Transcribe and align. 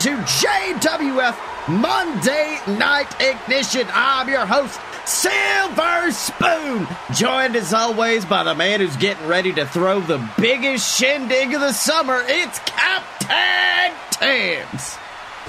to 0.00 0.10
JWF 0.10 1.68
Monday 1.68 2.58
Night 2.78 3.08
Ignition. 3.18 3.86
I'm 3.92 4.28
your 4.28 4.44
host, 4.44 4.78
Silver 5.06 6.10
Spoon, 6.10 6.86
joined 7.14 7.56
as 7.56 7.72
always 7.72 8.26
by 8.26 8.42
the 8.42 8.54
man 8.54 8.80
who's 8.80 8.96
getting 8.96 9.26
ready 9.26 9.52
to 9.54 9.64
throw 9.64 10.00
the 10.00 10.28
biggest 10.38 10.98
shindig 10.98 11.54
of 11.54 11.60
the 11.62 11.72
summer. 11.72 12.22
It's 12.26 12.58
Captain 12.60 13.94
Tibbs. 14.10 14.98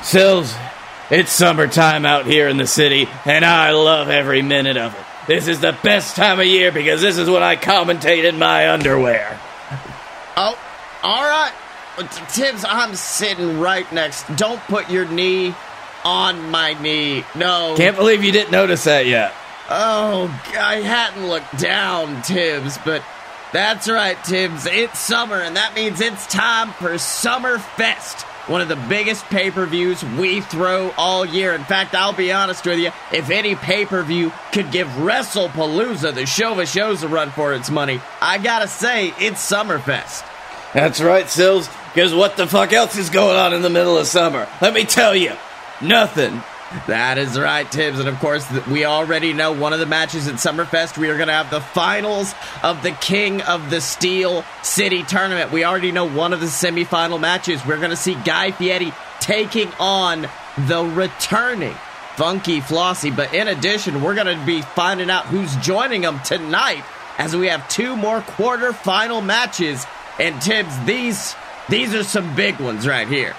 Sills, 0.03 0.55
it's 1.09 1.31
summertime 1.31 2.05
out 2.05 2.25
here 2.25 2.47
in 2.47 2.55
the 2.55 2.67
city, 2.67 3.09
and 3.25 3.43
I 3.43 3.71
love 3.71 4.07
every 4.07 4.41
minute 4.41 4.77
of 4.77 4.93
it. 4.93 5.05
This 5.27 5.49
is 5.49 5.59
the 5.59 5.77
best 5.83 6.15
time 6.15 6.39
of 6.39 6.45
year 6.45 6.71
because 6.71 7.01
this 7.01 7.17
is 7.17 7.29
when 7.29 7.43
I 7.43 7.57
commentate 7.57 8.23
in 8.23 8.39
my 8.39 8.71
underwear. 8.71 9.37
Oh, 10.37 10.57
all 11.03 11.23
right. 11.23 11.53
Tibbs, 12.05 12.63
I'm 12.67 12.95
sitting 12.95 13.59
right 13.59 13.91
next. 13.91 14.23
Don't 14.35 14.61
put 14.61 14.89
your 14.89 15.07
knee 15.07 15.55
on 16.05 16.49
my 16.49 16.73
knee. 16.81 17.25
No. 17.35 17.73
Can't 17.75 17.95
believe 17.95 18.23
you 18.23 18.31
didn't 18.31 18.51
notice 18.51 18.83
that 18.83 19.05
yet. 19.05 19.33
Oh, 19.69 20.27
I 20.57 20.75
hadn't 20.75 21.27
looked 21.27 21.57
down, 21.57 22.21
Tibbs, 22.21 22.77
but 22.85 23.03
that's 23.51 23.89
right, 23.89 24.21
Tibbs. 24.23 24.65
It's 24.65 24.99
summer, 24.99 25.35
and 25.35 25.57
that 25.57 25.73
means 25.75 25.99
it's 25.99 26.25
time 26.27 26.71
for 26.73 26.97
Summer 26.97 27.57
Fest. 27.57 28.21
One 28.47 28.61
of 28.61 28.69
the 28.69 28.77
biggest 28.77 29.25
pay 29.25 29.51
per 29.51 29.65
views 29.65 30.01
we 30.05 30.39
throw 30.39 30.91
all 30.91 31.25
year. 31.25 31.53
In 31.53 31.65
fact, 31.65 31.93
I'll 31.93 32.13
be 32.13 32.31
honest 32.31 32.65
with 32.65 32.79
you, 32.79 32.91
if 33.11 33.29
any 33.29 33.55
pay 33.55 33.85
per 33.85 34.03
view 34.03 34.31
could 34.53 34.71
give 34.71 34.87
WrestlePalooza, 34.87 36.13
the 36.13 36.25
show 36.25 36.57
of 36.57 36.67
shows, 36.69 37.03
a 37.03 37.09
run 37.09 37.31
for 37.31 37.53
its 37.53 37.69
money, 37.69 37.99
I 38.21 38.37
gotta 38.37 38.69
say, 38.69 39.13
it's 39.19 39.51
Summerfest. 39.51 40.25
That's 40.73 41.01
right, 41.01 41.27
Sills, 41.29 41.67
because 41.97 42.13
what 42.13 42.37
the 42.37 42.45
fuck 42.45 42.73
else 42.73 42.95
is 42.95 43.09
going 43.09 43.35
on 43.35 43.55
in 43.55 43.63
the 43.63 43.71
middle 43.71 43.97
of 43.97 44.05
summer? 44.05 44.47
Let 44.61 44.75
me 44.75 44.83
tell 44.83 45.15
you, 45.15 45.31
nothing. 45.81 46.43
That 46.85 47.17
is 47.17 47.39
right, 47.39 47.65
Tibbs. 47.71 47.97
And 47.97 48.07
of 48.07 48.19
course, 48.19 48.45
we 48.67 48.85
already 48.85 49.33
know 49.33 49.51
one 49.51 49.73
of 49.73 49.79
the 49.79 49.87
matches 49.87 50.27
at 50.27 50.35
Summerfest. 50.35 50.99
We 50.99 51.09
are 51.09 51.15
going 51.15 51.29
to 51.29 51.33
have 51.33 51.49
the 51.49 51.59
finals 51.59 52.35
of 52.61 52.83
the 52.83 52.91
King 52.91 53.41
of 53.41 53.71
the 53.71 53.81
Steel 53.81 54.45
City 54.61 55.01
tournament. 55.01 55.51
We 55.51 55.63
already 55.63 55.91
know 55.91 56.05
one 56.07 56.33
of 56.33 56.39
the 56.39 56.45
semifinal 56.45 57.19
matches. 57.19 57.65
We're 57.65 57.77
going 57.77 57.89
to 57.89 57.95
see 57.95 58.13
Guy 58.13 58.51
Fieri 58.51 58.93
taking 59.19 59.71
on 59.79 60.27
the 60.67 60.83
returning 60.83 61.73
Funky 62.15 62.61
Flossie. 62.61 63.15
But 63.15 63.33
in 63.33 63.47
addition, 63.47 64.03
we're 64.03 64.13
going 64.13 64.37
to 64.37 64.45
be 64.45 64.61
finding 64.61 65.09
out 65.09 65.25
who's 65.25 65.55
joining 65.55 66.01
them 66.01 66.19
tonight 66.19 66.83
as 67.17 67.35
we 67.35 67.47
have 67.47 67.67
two 67.69 67.95
more 67.95 68.21
quarterfinal 68.21 69.25
matches. 69.25 69.83
And 70.19 70.39
Tibbs, 70.39 70.79
these 70.85 71.35
these 71.69 71.93
are 71.93 72.03
some 72.03 72.35
big 72.35 72.59
ones 72.59 72.87
right 72.87 73.07
here. 73.07 73.35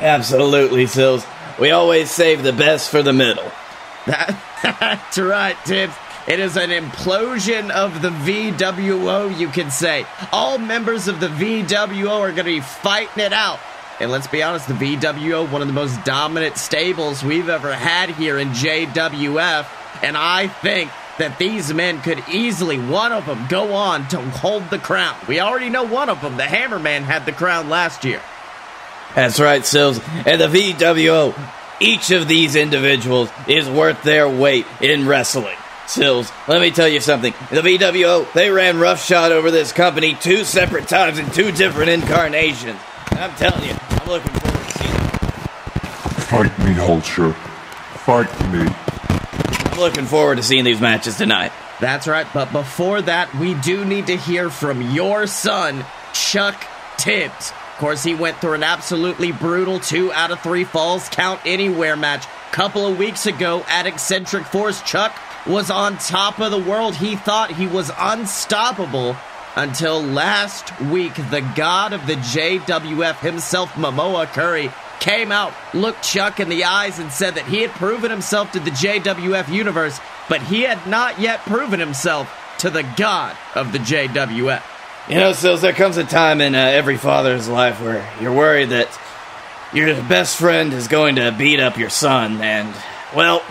Absolutely, 0.00 0.86
Sills. 0.86 1.26
We 1.58 1.70
always 1.70 2.10
save 2.10 2.42
the 2.42 2.52
best 2.52 2.90
for 2.90 3.02
the 3.02 3.12
middle. 3.12 3.50
That's 4.06 5.18
right, 5.18 5.56
Tibbs. 5.64 5.94
It 6.26 6.40
is 6.40 6.56
an 6.56 6.70
implosion 6.70 7.70
of 7.70 8.00
the 8.00 8.08
VWO, 8.08 9.38
you 9.38 9.48
can 9.48 9.70
say. 9.70 10.06
All 10.32 10.56
members 10.56 11.06
of 11.06 11.20
the 11.20 11.28
VWO 11.28 12.20
are 12.20 12.30
going 12.32 12.36
to 12.36 12.44
be 12.44 12.60
fighting 12.60 13.22
it 13.22 13.32
out. 13.34 13.60
And 14.00 14.10
let's 14.10 14.26
be 14.26 14.42
honest, 14.42 14.66
the 14.66 14.74
VWO, 14.74 15.50
one 15.50 15.60
of 15.60 15.68
the 15.68 15.74
most 15.74 16.02
dominant 16.04 16.56
stables 16.56 17.22
we've 17.22 17.48
ever 17.48 17.74
had 17.74 18.10
here 18.10 18.38
in 18.38 18.48
JWF. 18.48 19.66
And 20.02 20.16
I 20.16 20.48
think 20.48 20.90
that 21.18 21.38
these 21.38 21.72
men 21.72 22.00
could 22.00 22.22
easily, 22.28 22.78
one 22.78 23.12
of 23.12 23.26
them, 23.26 23.46
go 23.48 23.72
on 23.74 24.08
to 24.08 24.20
hold 24.20 24.68
the 24.70 24.78
crown. 24.78 25.16
We 25.28 25.40
already 25.40 25.70
know 25.70 25.84
one 25.84 26.08
of 26.08 26.20
them. 26.20 26.36
The 26.36 26.42
Hammerman 26.44 27.02
had 27.02 27.26
the 27.26 27.32
crown 27.32 27.68
last 27.68 28.04
year. 28.04 28.20
That's 29.14 29.38
right, 29.38 29.64
Sills. 29.64 30.00
And 30.26 30.40
the 30.40 30.48
VWO, 30.48 31.38
each 31.80 32.10
of 32.10 32.26
these 32.26 32.56
individuals 32.56 33.30
is 33.46 33.68
worth 33.68 34.02
their 34.02 34.28
weight 34.28 34.66
in 34.80 35.06
wrestling. 35.06 35.56
Sills, 35.86 36.32
let 36.48 36.60
me 36.60 36.70
tell 36.70 36.88
you 36.88 37.00
something. 37.00 37.34
The 37.50 37.60
VWO, 37.60 38.32
they 38.32 38.50
ran 38.50 38.80
roughshod 38.80 39.32
over 39.32 39.50
this 39.50 39.72
company 39.72 40.14
two 40.14 40.44
separate 40.44 40.88
times 40.88 41.18
in 41.18 41.30
two 41.30 41.52
different 41.52 41.90
incarnations. 41.90 42.80
I'm 43.10 43.34
telling 43.36 43.64
you, 43.64 43.76
I'm 43.90 44.08
looking 44.08 44.32
forward 44.32 44.66
to 44.66 44.78
seeing 44.78 44.94
it. 44.94 45.00
Fight 46.24 46.58
me, 46.60 46.74
Hulcher. 46.74 47.34
Fight 47.98 48.52
me. 48.52 48.66
I'm 49.74 49.80
looking 49.80 50.06
forward 50.06 50.36
to 50.36 50.42
seeing 50.44 50.62
these 50.62 50.80
matches 50.80 51.16
tonight. 51.16 51.50
That's 51.80 52.06
right, 52.06 52.28
but 52.32 52.52
before 52.52 53.02
that, 53.02 53.34
we 53.34 53.54
do 53.54 53.84
need 53.84 54.06
to 54.06 54.16
hear 54.16 54.48
from 54.48 54.80
your 54.92 55.26
son, 55.26 55.84
Chuck 56.12 56.64
Tibbs. 56.96 57.50
Of 57.50 57.78
course, 57.78 58.04
he 58.04 58.14
went 58.14 58.40
through 58.40 58.52
an 58.52 58.62
absolutely 58.62 59.32
brutal 59.32 59.80
two 59.80 60.12
out 60.12 60.30
of 60.30 60.38
three 60.40 60.62
falls 60.62 61.08
count 61.08 61.40
anywhere 61.44 61.96
match. 61.96 62.24
a 62.24 62.54
Couple 62.54 62.86
of 62.86 62.96
weeks 62.98 63.26
ago 63.26 63.64
at 63.68 63.88
Eccentric 63.88 64.44
Force, 64.44 64.80
Chuck 64.82 65.12
was 65.44 65.72
on 65.72 65.98
top 65.98 66.38
of 66.38 66.52
the 66.52 66.58
world. 66.58 66.94
He 66.94 67.16
thought 67.16 67.50
he 67.50 67.66
was 67.66 67.90
unstoppable 67.98 69.16
until 69.56 70.00
last 70.00 70.80
week. 70.82 71.16
The 71.16 71.40
god 71.56 71.92
of 71.92 72.06
the 72.06 72.14
JWF 72.14 73.18
himself, 73.18 73.72
Momoa 73.72 74.26
Curry, 74.26 74.70
came 75.04 75.30
out, 75.30 75.52
looked 75.74 76.02
Chuck 76.02 76.40
in 76.40 76.48
the 76.48 76.64
eyes, 76.64 76.98
and 76.98 77.12
said 77.12 77.34
that 77.34 77.44
he 77.44 77.60
had 77.60 77.70
proven 77.72 78.10
himself 78.10 78.52
to 78.52 78.58
the 78.58 78.70
JWF 78.70 79.52
universe, 79.52 80.00
but 80.30 80.40
he 80.42 80.62
had 80.62 80.86
not 80.86 81.20
yet 81.20 81.40
proven 81.40 81.78
himself 81.78 82.34
to 82.60 82.70
the 82.70 82.82
god 82.96 83.36
of 83.54 83.72
the 83.72 83.78
JWF. 83.78 84.62
You 85.10 85.16
know, 85.16 85.34
Sills, 85.34 85.60
there 85.60 85.74
comes 85.74 85.98
a 85.98 86.04
time 86.04 86.40
in 86.40 86.54
uh, 86.54 86.58
every 86.58 86.96
father's 86.96 87.46
life 87.46 87.82
where 87.82 88.08
you're 88.18 88.32
worried 88.32 88.70
that 88.70 88.88
your 89.74 89.94
best 90.04 90.38
friend 90.38 90.72
is 90.72 90.88
going 90.88 91.16
to 91.16 91.34
beat 91.36 91.60
up 91.60 91.76
your 91.76 91.90
son, 91.90 92.40
and, 92.40 92.74
well, 93.14 93.42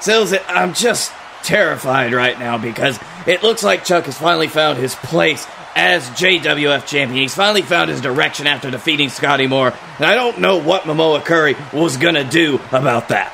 Sills, 0.00 0.32
I'm 0.46 0.74
just 0.74 1.12
terrified 1.42 2.12
right 2.12 2.38
now 2.38 2.56
because 2.56 3.00
it 3.26 3.42
looks 3.42 3.64
like 3.64 3.84
Chuck 3.84 4.04
has 4.04 4.16
finally 4.16 4.48
found 4.48 4.78
his 4.78 4.94
place 4.94 5.44
as 5.74 6.08
JWF 6.10 6.86
champion. 6.86 7.20
He's 7.20 7.34
finally 7.34 7.62
found 7.62 7.90
his 7.90 8.00
direction 8.00 8.46
after 8.46 8.70
defeating 8.70 9.08
Scotty 9.08 9.46
Moore, 9.46 9.72
and 9.96 10.06
I 10.06 10.14
don't 10.14 10.38
know 10.38 10.58
what 10.58 10.82
Momoa 10.82 11.24
Curry 11.24 11.56
was 11.72 11.96
gonna 11.96 12.24
do 12.24 12.60
about 12.70 13.08
that. 13.08 13.32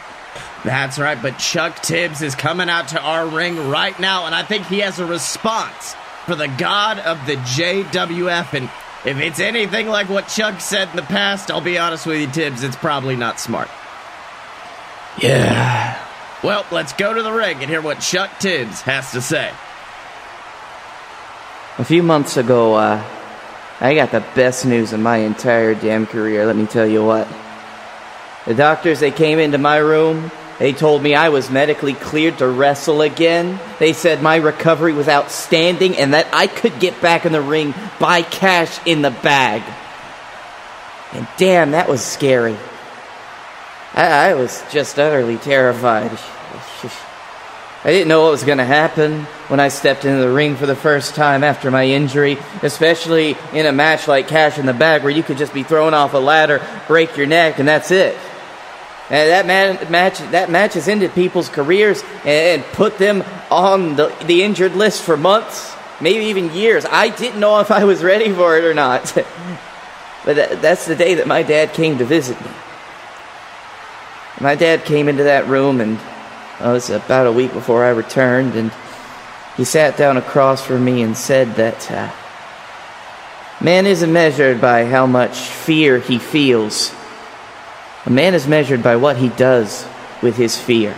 That's 0.65 0.99
right, 0.99 1.21
but 1.21 1.39
Chuck 1.39 1.81
Tibbs 1.81 2.21
is 2.21 2.35
coming 2.35 2.69
out 2.69 2.89
to 2.89 3.01
our 3.01 3.27
ring 3.27 3.71
right 3.71 3.99
now, 3.99 4.27
and 4.27 4.35
I 4.35 4.43
think 4.43 4.67
he 4.67 4.81
has 4.81 4.99
a 4.99 5.07
response 5.07 5.95
for 6.27 6.35
the 6.35 6.49
god 6.49 6.99
of 6.99 7.25
the 7.27 7.37
JWF. 7.37 8.53
And 8.53 8.71
if 9.05 9.19
it's 9.19 9.41
anything 9.41 9.89
like 9.89 10.11
what 10.11 10.29
Chuck 10.29 10.61
said 10.61 10.91
in 10.91 10.97
the 10.97 11.03
past, 11.03 11.51
I'll 11.51 11.63
be 11.63 11.79
honest 11.79 12.07
with 12.07 12.21
you, 12.21 12.27
Tibbs, 12.27 12.63
it's 12.63 12.77
probably 12.77 13.17
not 13.17 13.41
smart. 13.41 13.69
Yeah. 15.21 15.99
Well, 16.43 16.67
let's 16.71 16.93
go 16.93 17.13
to 17.13 17.23
the 17.23 17.33
ring 17.33 17.59
and 17.61 17.71
hear 17.71 17.81
what 17.81 18.01
Chuck 18.01 18.31
Tibbs 18.39 18.83
has 18.83 19.13
to 19.13 19.23
say. 19.23 19.51
A 21.81 21.85
few 21.85 22.03
months 22.03 22.37
ago, 22.37 22.75
uh, 22.75 23.03
I 23.81 23.95
got 23.95 24.11
the 24.11 24.23
best 24.35 24.67
news 24.67 24.93
of 24.93 25.01
my 25.01 25.17
entire 25.17 25.75
damn 25.75 26.07
career, 26.07 26.45
let 26.45 26.55
me 26.55 26.67
tell 26.67 26.87
you 26.87 27.03
what. 27.03 27.27
The 28.47 28.53
doctors, 28.55 29.01
they 29.01 29.11
came 29.11 29.39
into 29.39 29.57
my 29.57 29.79
room, 29.79 30.31
they 30.59 30.75
told 30.75 31.03
me 31.03 31.15
I 31.15 31.31
was 31.31 31.51
medically 31.51 31.95
cleared 31.95 32.37
to 32.37 32.49
wrestle 32.49 33.01
again. 33.01 33.59
They 33.79 33.95
said 33.95 34.21
my 34.21 34.37
recovery 34.37 34.93
was 34.93 35.09
outstanding 35.09 35.97
and 35.97 36.13
that 36.13 36.27
I 36.35 36.49
could 36.49 36.81
get 36.81 37.01
back 37.01 37.25
in 37.25 37.33
the 37.33 37.41
ring 37.41 37.73
by 37.99 38.21
cash 38.21 38.79
in 38.87 39.01
the 39.01 39.11
bag. 39.11 39.63
And 41.15 41.27
damn, 41.39 41.71
that 41.71 41.89
was 41.89 42.05
scary. 42.05 42.59
I, 43.95 44.29
I 44.29 44.35
was 44.35 44.63
just 44.71 44.99
utterly 44.99 45.39
terrified. 45.39 46.11
I 47.83 47.93
didn't 47.93 48.09
know 48.09 48.25
what 48.25 48.33
was 48.33 48.45
going 48.45 48.59
to 48.59 48.65
happen 48.65 49.23
when 49.49 49.59
I 49.59 49.69
stepped 49.69 50.05
into 50.05 50.21
the 50.21 50.31
ring 50.31 50.57
for 50.57 50.67
the 50.67 50.77
first 50.77 51.15
time 51.15 51.43
after 51.43 51.71
my 51.71 51.85
injury, 51.85 52.37
especially 52.63 53.39
in 53.55 53.65
a 53.65 53.73
match 53.73 54.07
like 54.07 54.29
Cash 54.29 54.59
in 54.59 54.67
the 54.67 54.75
Bag 54.75 55.03
where 55.03 55.11
you 55.11 55.23
could 55.23 55.39
just 55.39 55.55
be 55.55 55.63
thrown 55.63 55.95
off 55.95 56.13
a 56.13 56.19
ladder, 56.19 56.61
break 56.87 57.17
your 57.17 57.27
neck, 57.27 57.59
and 57.59 57.67
that's 57.67 57.91
it. 57.91 58.19
And 59.09 59.31
that 59.31 59.47
man, 59.47 59.91
match 59.91 60.19
that 60.19 60.51
match 60.51 60.75
has 60.75 60.89
ended 60.89 61.15
people's 61.15 61.49
careers 61.49 62.05
and, 62.27 62.63
put 62.75 62.99
them 62.99 63.25
on 63.51 63.97
the, 63.97 64.15
the 64.27 64.43
injured 64.43 64.77
list 64.77 65.03
for 65.03 65.17
months, 65.17 65.75
maybe 66.03 66.27
even 66.27 66.53
years. 66.53 66.85
I 66.85 67.09
didn't 67.09 67.41
know 67.41 67.61
if 67.61 67.71
I 67.71 67.85
was 67.85 68.05
ready 68.05 68.31
for 68.31 68.59
it 68.59 68.65
or 68.65 68.75
not. 68.75 69.11
but 70.25 70.37
that, 70.37 70.61
that's 70.61 70.85
the 70.85 70.95
day 70.95 71.15
that 71.15 71.27
my 71.27 71.43
dad 71.43 71.73
came 71.73 71.97
to 71.97 72.05
visit 72.05 72.39
me. 72.43 72.51
My 74.39 74.55
dad 74.55 74.85
came 74.85 75.09
into 75.09 75.25
that 75.25 75.47
room 75.49 75.81
and 75.81 75.99
well, 76.61 76.71
it 76.71 76.75
was 76.75 76.91
about 76.91 77.27
a 77.27 77.33
week 77.33 77.53
before 77.53 77.85
I 77.85 77.91
returned, 77.91 78.55
and 78.55 78.71
he 79.57 79.65
sat 79.65 79.97
down 79.97 80.17
across 80.17 80.65
from 80.65 80.85
me 80.85 81.03
and 81.03 81.17
said 81.17 81.55
that 81.55 81.91
uh, 81.91 82.11
man 83.63 83.87
isn't 83.87 84.13
measured 84.13 84.61
by 84.61 84.85
how 84.85 85.07
much 85.07 85.39
fear 85.39 85.99
he 85.99 86.19
feels. 86.19 86.95
A 88.05 88.11
man 88.11 88.35
is 88.35 88.47
measured 88.47 88.83
by 88.83 88.97
what 88.97 89.17
he 89.17 89.31
does 89.31 89.87
with 90.23 90.37
his 90.37 90.59
fear. 90.59 90.95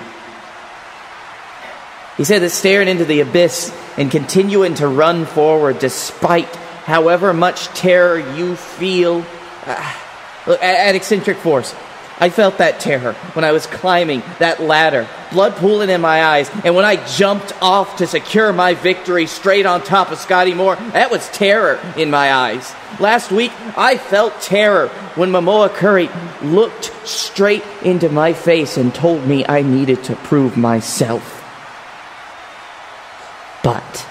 He 2.16 2.24
said 2.24 2.42
that 2.42 2.50
staring 2.50 2.88
into 2.88 3.04
the 3.04 3.20
abyss 3.20 3.72
and 3.96 4.10
continuing 4.10 4.74
to 4.74 4.88
run 4.88 5.26
forward 5.26 5.78
despite 5.78 6.54
however 6.84 7.32
much 7.32 7.66
terror 7.68 8.18
you 8.18 8.56
feel, 8.56 9.24
uh, 9.64 9.94
Look, 10.44 10.60
at 10.60 10.96
Eccentric 10.96 11.36
Force, 11.36 11.72
I 12.22 12.30
felt 12.30 12.58
that 12.58 12.78
terror 12.78 13.14
when 13.32 13.44
I 13.44 13.50
was 13.50 13.66
climbing 13.66 14.22
that 14.38 14.62
ladder, 14.62 15.08
blood 15.32 15.56
pooling 15.56 15.90
in 15.90 16.00
my 16.00 16.22
eyes, 16.22 16.48
and 16.64 16.76
when 16.76 16.84
I 16.84 17.04
jumped 17.04 17.52
off 17.60 17.96
to 17.96 18.06
secure 18.06 18.52
my 18.52 18.74
victory 18.74 19.26
straight 19.26 19.66
on 19.66 19.82
top 19.82 20.12
of 20.12 20.18
Scotty 20.20 20.54
Moore, 20.54 20.76
that 20.92 21.10
was 21.10 21.28
terror 21.30 21.80
in 21.96 22.12
my 22.12 22.32
eyes. 22.32 22.72
Last 23.00 23.32
week, 23.32 23.50
I 23.76 23.98
felt 23.98 24.40
terror 24.40 24.86
when 25.16 25.32
Momoa 25.32 25.74
Curry 25.74 26.10
looked 26.42 26.92
straight 27.04 27.64
into 27.82 28.08
my 28.08 28.34
face 28.34 28.76
and 28.76 28.94
told 28.94 29.26
me 29.26 29.44
I 29.44 29.62
needed 29.62 30.04
to 30.04 30.14
prove 30.14 30.56
myself. 30.56 31.42
But, 33.64 34.06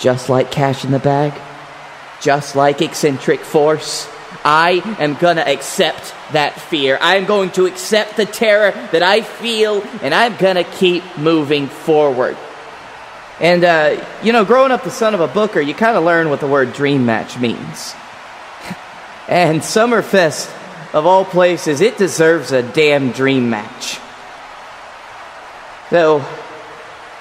just 0.00 0.28
like 0.28 0.50
Cash 0.50 0.84
in 0.84 0.90
the 0.90 0.98
Bag, 0.98 1.40
just 2.20 2.56
like 2.56 2.82
Eccentric 2.82 3.38
Force, 3.38 4.08
I 4.44 4.82
am 4.98 5.14
gonna 5.14 5.42
accept 5.42 6.14
that 6.32 6.60
fear. 6.60 6.98
I'm 7.00 7.26
going 7.26 7.50
to 7.52 7.66
accept 7.66 8.16
the 8.16 8.26
terror 8.26 8.72
that 8.92 9.02
I 9.02 9.20
feel, 9.20 9.82
and 10.02 10.14
I'm 10.14 10.36
gonna 10.36 10.64
keep 10.64 11.04
moving 11.18 11.68
forward. 11.68 12.36
And, 13.40 13.64
uh, 13.64 14.04
you 14.22 14.32
know, 14.32 14.44
growing 14.44 14.70
up 14.70 14.84
the 14.84 14.90
son 14.90 15.14
of 15.14 15.20
a 15.20 15.28
booker, 15.28 15.60
you 15.60 15.72
kind 15.72 15.96
of 15.96 16.04
learn 16.04 16.28
what 16.28 16.40
the 16.40 16.46
word 16.46 16.74
dream 16.74 17.06
match 17.06 17.38
means. 17.38 17.94
and 19.28 19.62
Summerfest, 19.62 20.54
of 20.92 21.06
all 21.06 21.24
places, 21.24 21.80
it 21.80 21.96
deserves 21.96 22.52
a 22.52 22.62
damn 22.62 23.12
dream 23.12 23.48
match. 23.48 23.98
So, 25.88 26.24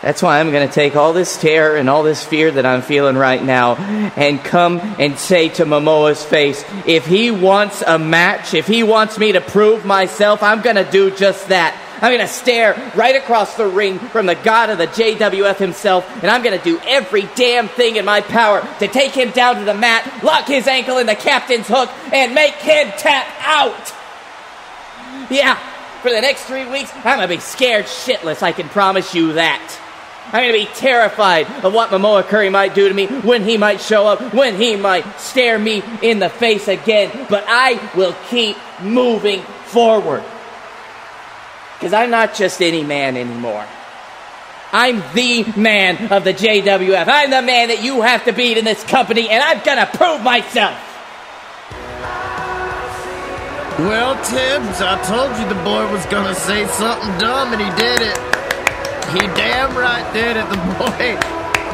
that's 0.01 0.21
why 0.21 0.39
I'm 0.39 0.51
going 0.51 0.65
to 0.65 0.73
take 0.73 0.95
all 0.95 1.11
this 1.11 1.37
terror 1.37 1.75
and 1.75 1.89
all 1.89 2.03
this 2.03 2.23
fear 2.23 2.51
that 2.51 2.65
I'm 2.65 2.81
feeling 2.81 3.17
right 3.17 3.43
now 3.43 3.75
and 3.75 4.41
come 4.41 4.79
and 4.79 5.19
say 5.19 5.49
to 5.49 5.65
Momoa's 5.65 6.23
face, 6.23 6.63
if 6.85 7.05
he 7.05 7.31
wants 7.31 7.83
a 7.85 7.99
match, 7.99 8.53
if 8.53 8.65
he 8.65 8.81
wants 8.81 9.17
me 9.17 9.33
to 9.33 9.41
prove 9.41 9.85
myself, 9.85 10.41
I'm 10.41 10.61
going 10.61 10.77
to 10.77 10.89
do 10.89 11.11
just 11.11 11.49
that. 11.49 11.77
I'm 12.01 12.11
going 12.13 12.25
to 12.25 12.33
stare 12.33 12.93
right 12.95 13.17
across 13.17 13.57
the 13.57 13.67
ring 13.67 13.99
from 13.99 14.25
the 14.25 14.35
god 14.35 14.69
of 14.69 14.77
the 14.77 14.87
JWF 14.87 15.57
himself, 15.57 16.09
and 16.23 16.31
I'm 16.31 16.43
going 16.43 16.57
to 16.57 16.63
do 16.63 16.79
every 16.87 17.23
damn 17.35 17.67
thing 17.67 17.97
in 17.97 18.05
my 18.05 18.21
power 18.21 18.65
to 18.79 18.87
take 18.87 19.11
him 19.11 19.31
down 19.31 19.57
to 19.57 19.65
the 19.65 19.73
mat, 19.73 20.23
lock 20.23 20.47
his 20.47 20.65
ankle 20.65 20.97
in 20.99 21.07
the 21.07 21.15
captain's 21.15 21.67
hook, 21.67 21.89
and 22.13 22.33
make 22.33 22.53
him 22.53 22.89
tap 22.97 23.27
out. 23.41 23.93
Yeah, 25.29 25.55
for 26.01 26.09
the 26.09 26.21
next 26.21 26.45
three 26.45 26.69
weeks, 26.69 26.89
I'm 26.95 27.17
going 27.17 27.27
to 27.27 27.27
be 27.27 27.41
scared 27.41 27.83
shitless, 27.83 28.41
I 28.41 28.53
can 28.53 28.69
promise 28.69 29.13
you 29.13 29.33
that. 29.33 29.87
I'm 30.31 30.43
going 30.43 30.53
to 30.53 30.69
be 30.69 30.75
terrified 30.75 31.47
of 31.63 31.73
what 31.73 31.89
Momoa 31.89 32.23
Curry 32.23 32.49
might 32.49 32.75
do 32.75 32.87
to 32.87 32.93
me, 32.93 33.07
when 33.07 33.43
he 33.43 33.57
might 33.57 33.81
show 33.81 34.05
up, 34.05 34.33
when 34.33 34.55
he 34.55 34.75
might 34.75 35.19
stare 35.19 35.57
me 35.57 35.83
in 36.01 36.19
the 36.19 36.29
face 36.29 36.67
again. 36.67 37.25
But 37.29 37.45
I 37.47 37.91
will 37.95 38.15
keep 38.29 38.55
moving 38.81 39.41
forward. 39.65 40.23
Because 41.73 41.93
I'm 41.93 42.11
not 42.11 42.35
just 42.35 42.61
any 42.61 42.83
man 42.83 43.17
anymore. 43.17 43.65
I'm 44.71 45.01
the 45.15 45.51
man 45.57 46.11
of 46.11 46.23
the 46.23 46.33
JWF. 46.33 47.07
I'm 47.07 47.31
the 47.31 47.41
man 47.41 47.69
that 47.69 47.83
you 47.83 48.01
have 48.01 48.25
to 48.25 48.33
beat 48.33 48.57
in 48.57 48.65
this 48.65 48.83
company, 48.83 49.29
and 49.29 49.41
I'm 49.41 49.63
going 49.63 49.79
to 49.79 49.97
prove 49.97 50.21
myself. 50.21 50.77
Well, 53.79 54.13
Tibbs, 54.25 54.81
I 54.81 55.01
told 55.07 55.39
you 55.39 55.47
the 55.47 55.63
boy 55.63 55.89
was 55.89 56.05
gonna 56.07 56.35
say 56.35 56.67
something 56.67 57.17
dumb, 57.17 57.53
and 57.53 57.61
he 57.61 57.69
did 57.81 58.01
it. 58.01 58.38
He 59.13 59.19
damn 59.35 59.75
right 59.75 60.05
did 60.13 60.37
it. 60.37 60.47
The 60.49 60.61
boy, 60.77 61.17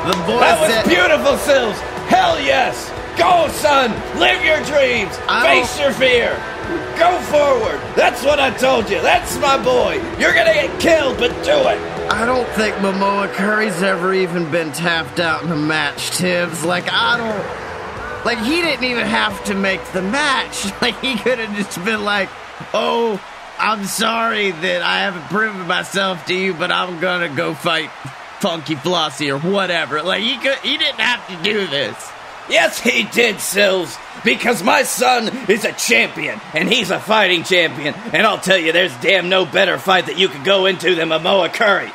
the 0.07 0.18
boy 0.25 0.39
That 0.39 0.57
was 0.62 0.72
said, 0.72 0.86
beautiful, 0.86 1.38
Sills. 1.38 1.80
Hell 2.07 2.39
yes. 2.39 2.92
Go, 3.18 3.48
son. 3.50 3.92
Live 4.19 4.44
your 4.44 4.57
dreams. 4.66 5.18
I 5.27 5.62
Face 5.62 5.80
your 5.80 5.92
fear. 5.92 6.36
Go 6.98 7.19
forward. 7.31 7.80
That's 7.95 8.24
what 8.24 8.39
I 8.39 8.51
told 8.51 8.89
you. 8.89 9.01
That's 9.01 9.38
my 9.39 9.62
boy. 9.62 10.01
You're 10.19 10.33
gonna 10.33 10.54
get 10.54 10.80
killed, 10.80 11.18
but 11.18 11.30
do 11.44 11.57
it. 11.69 11.80
I 12.12 12.25
don't 12.25 12.48
think 12.50 12.75
Momoa 12.77 13.31
Curry's 13.33 13.81
ever 13.83 14.13
even 14.13 14.50
been 14.51 14.72
tapped 14.72 15.19
out 15.19 15.44
in 15.44 15.51
a 15.51 15.56
match, 15.56 16.12
Tibbs. 16.12 16.63
Like, 16.63 16.86
I 16.92 17.18
don't. 17.18 18.25
Like, 18.25 18.39
he 18.39 18.62
didn't 18.62 18.86
even 18.86 19.06
have 19.06 19.44
to 19.45 19.56
make 19.56 19.83
the 19.92 20.01
match. 20.01 20.66
Like, 20.81 21.00
he 21.00 21.18
could 21.18 21.39
have 21.39 21.56
just 21.56 21.83
been 21.83 22.04
like, 22.04 22.30
oh, 22.74 23.19
I'm 23.57 23.86
sorry 23.86 24.52
that 24.52 24.81
I 24.81 25.00
haven't 25.00 25.24
proven 25.24 25.68
myself 25.68 26.25
to 26.25 26.36
you, 26.36 26.54
but 26.54 26.72
I'm 26.72 27.00
gonna 27.00 27.30
go 27.30 27.54
fight 27.54 27.90
Funky 28.40 28.75
Flossie 28.75 29.30
or 29.30 29.40
whatever. 29.40 30.04
Like, 30.04 30.22
he 30.22 30.38
could. 30.38 30.57
He 30.60 30.78
didn't 30.78 31.00
have 31.00 31.28
to 31.30 31.44
do 31.44 31.66
this. 31.68 32.12
Yes, 32.50 32.80
he 32.80 33.04
did, 33.04 33.40
Sills. 33.40 33.98
Because 34.24 34.62
my 34.62 34.84
son 34.84 35.30
is 35.50 35.66
a 35.66 35.72
champion, 35.74 36.40
and 36.54 36.72
he's 36.72 36.92
a 36.92 37.00
fighting 37.00 37.44
champion. 37.44 37.96
And 38.13 38.28
I'll 38.28 38.40
tell 38.40 38.57
you, 38.57 38.72
there's 38.72 38.96
damn 38.98 39.30
no 39.30 39.46
better 39.46 39.78
fight 39.78 40.08
that 40.08 40.18
you 40.18 40.28
could 40.28 40.44
go 40.44 40.66
into 40.66 40.96
than 40.96 41.10
Momoa 41.10 41.51
Curry. 41.54 41.92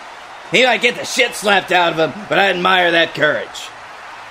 He 0.50 0.64
might 0.64 0.82
get 0.82 0.96
the 0.96 1.04
shit 1.04 1.34
slapped 1.34 1.70
out 1.70 1.92
of 1.92 1.98
him, 1.98 2.26
but 2.28 2.38
I 2.38 2.50
admire 2.50 2.92
that 2.92 3.14
courage. 3.14 3.68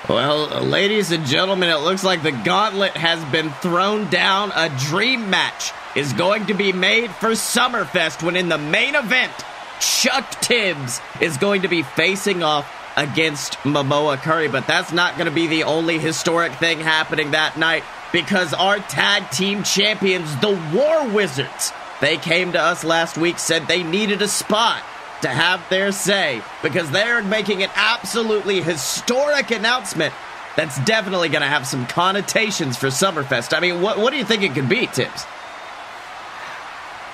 Well, 0.09 0.47
ladies 0.63 1.11
and 1.11 1.23
gentlemen, 1.27 1.69
it 1.69 1.81
looks 1.81 2.03
like 2.03 2.23
the 2.23 2.31
gauntlet 2.31 2.97
has 2.97 3.23
been 3.25 3.51
thrown 3.61 4.09
down. 4.09 4.51
A 4.55 4.67
dream 4.87 5.29
match 5.29 5.71
is 5.95 6.13
going 6.13 6.47
to 6.47 6.55
be 6.55 6.73
made 6.73 7.11
for 7.11 7.29
Summerfest 7.33 8.23
when 8.23 8.35
in 8.35 8.49
the 8.49 8.57
main 8.57 8.95
event, 8.95 9.31
Chuck 9.79 10.27
Tibbs 10.41 10.99
is 11.21 11.37
going 11.37 11.61
to 11.61 11.67
be 11.67 11.83
facing 11.83 12.41
off 12.41 12.67
against 12.97 13.53
Momoa 13.59 14.17
Curry. 14.17 14.47
But 14.47 14.65
that's 14.65 14.91
not 14.91 15.13
going 15.13 15.27
to 15.27 15.31
be 15.31 15.45
the 15.45 15.65
only 15.65 15.99
historic 15.99 16.53
thing 16.53 16.79
happening 16.79 17.29
that 17.31 17.59
night 17.59 17.83
because 18.11 18.51
our 18.55 18.79
tag 18.79 19.29
team 19.29 19.61
champions, 19.61 20.35
the 20.37 20.59
War 20.73 21.07
Wizards, 21.07 21.71
they 22.01 22.17
came 22.17 22.53
to 22.53 22.59
us 22.59 22.83
last 22.83 23.15
week, 23.15 23.37
said 23.37 23.67
they 23.67 23.83
needed 23.83 24.23
a 24.23 24.27
spot 24.27 24.81
to 25.21 25.27
have 25.27 25.67
their 25.69 25.91
say 25.91 26.41
because 26.61 26.89
they're 26.91 27.23
making 27.23 27.63
an 27.63 27.69
absolutely 27.75 28.61
historic 28.61 29.51
announcement 29.51 30.13
that's 30.55 30.79
definitely 30.85 31.29
going 31.29 31.41
to 31.41 31.47
have 31.47 31.65
some 31.65 31.85
connotations 31.85 32.77
for 32.77 32.87
Summerfest. 32.87 33.55
I 33.55 33.59
mean, 33.59 33.81
what, 33.81 33.97
what 33.97 34.11
do 34.11 34.17
you 34.17 34.25
think 34.25 34.43
it 34.43 34.53
could 34.53 34.69
be, 34.69 34.87
Tibbs? 34.87 35.25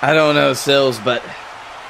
I 0.02 0.14
don't 0.14 0.36
know, 0.36 0.54
Sills, 0.54 1.00
but 1.00 1.24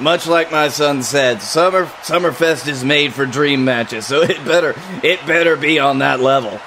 much 0.00 0.26
like 0.26 0.50
my 0.50 0.68
son 0.68 1.02
said, 1.02 1.42
Summer 1.42 1.86
Summerfest 1.86 2.68
is 2.68 2.84
made 2.84 3.14
for 3.14 3.26
dream 3.26 3.64
matches, 3.64 4.06
so 4.06 4.22
it 4.22 4.44
better 4.44 4.74
it 5.02 5.24
better 5.26 5.56
be 5.56 5.78
on 5.78 6.00
that 6.00 6.20
level. 6.20 6.60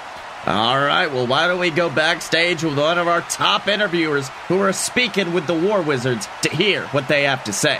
All 0.46 0.78
right, 0.78 1.12
well, 1.12 1.26
why 1.26 1.46
don't 1.46 1.60
we 1.60 1.70
go 1.70 1.90
backstage 1.90 2.64
with 2.64 2.78
one 2.78 2.98
of 2.98 3.06
our 3.06 3.20
top 3.20 3.68
interviewers 3.68 4.28
who 4.48 4.58
are 4.60 4.72
speaking 4.72 5.34
with 5.34 5.46
the 5.46 5.54
War 5.54 5.82
Wizards 5.82 6.26
to 6.42 6.48
hear 6.48 6.86
what 6.88 7.08
they 7.08 7.24
have 7.24 7.44
to 7.44 7.52
say? 7.52 7.78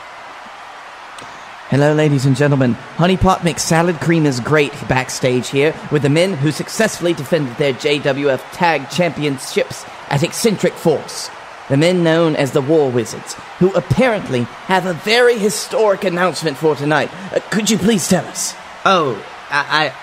Hello, 1.70 1.92
ladies 1.92 2.26
and 2.26 2.34
gentlemen. 2.34 2.72
Honey 2.72 3.16
Pot 3.16 3.44
Mix 3.44 3.62
Salad 3.62 4.00
Cream 4.00 4.26
is 4.26 4.40
great 4.40 4.72
backstage 4.88 5.50
here 5.50 5.72
with 5.92 6.02
the 6.02 6.08
men 6.08 6.34
who 6.34 6.50
successfully 6.50 7.14
defended 7.14 7.56
their 7.58 7.72
JWF 7.74 8.42
Tag 8.50 8.90
Championships 8.90 9.84
at 10.08 10.24
Eccentric 10.24 10.72
Force. 10.72 11.30
The 11.68 11.76
men 11.76 12.02
known 12.02 12.34
as 12.34 12.50
the 12.50 12.60
War 12.60 12.90
Wizards, 12.90 13.34
who 13.60 13.72
apparently 13.74 14.42
have 14.66 14.84
a 14.84 14.94
very 14.94 15.38
historic 15.38 16.02
announcement 16.02 16.56
for 16.56 16.74
tonight. 16.74 17.08
Uh, 17.32 17.38
could 17.52 17.70
you 17.70 17.78
please 17.78 18.08
tell 18.08 18.26
us? 18.26 18.52
Oh, 18.84 19.24
I, 19.48 19.92
I 19.92 19.94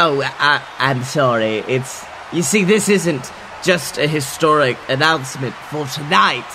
oh, 0.00 0.22
I, 0.24 0.60
I'm 0.80 1.04
sorry. 1.04 1.58
It's 1.68 2.04
you 2.32 2.42
see, 2.42 2.64
this 2.64 2.88
isn't 2.88 3.30
just 3.62 3.96
a 3.96 4.08
historic 4.08 4.76
announcement 4.88 5.54
for 5.54 5.86
tonight, 5.86 6.50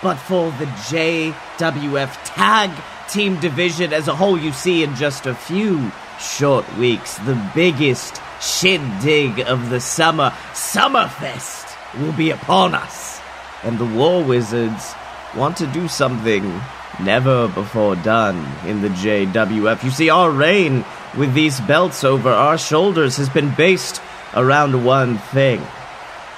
but 0.00 0.14
for 0.14 0.52
the 0.52 0.66
JWF 0.66 2.16
Tag 2.22 2.70
Team 3.12 3.38
Division 3.40 3.92
as 3.92 4.08
a 4.08 4.16
whole. 4.16 4.38
You 4.38 4.52
see, 4.52 4.82
in 4.82 4.94
just 4.94 5.26
a 5.26 5.34
few 5.34 5.92
short 6.18 6.66
weeks, 6.78 7.18
the 7.18 7.50
biggest 7.54 8.22
shindig 8.40 9.40
of 9.40 9.68
the 9.68 9.80
summer, 9.80 10.30
Summerfest, 10.52 11.76
will 12.00 12.12
be 12.12 12.30
upon 12.30 12.74
us, 12.74 13.20
and 13.62 13.78
the 13.78 13.84
War 13.84 14.24
Wizards 14.24 14.94
want 15.36 15.58
to 15.58 15.66
do 15.66 15.88
something 15.88 16.60
never 17.00 17.48
before 17.48 17.96
done 17.96 18.46
in 18.66 18.80
the 18.80 18.88
JWF. 18.88 19.82
You 19.84 19.90
see, 19.90 20.08
our 20.08 20.30
reign 20.30 20.84
with 21.16 21.34
these 21.34 21.60
belts 21.60 22.04
over 22.04 22.30
our 22.30 22.56
shoulders 22.56 23.18
has 23.18 23.28
been 23.28 23.54
based 23.54 24.00
around 24.34 24.84
one 24.84 25.18
thing, 25.18 25.60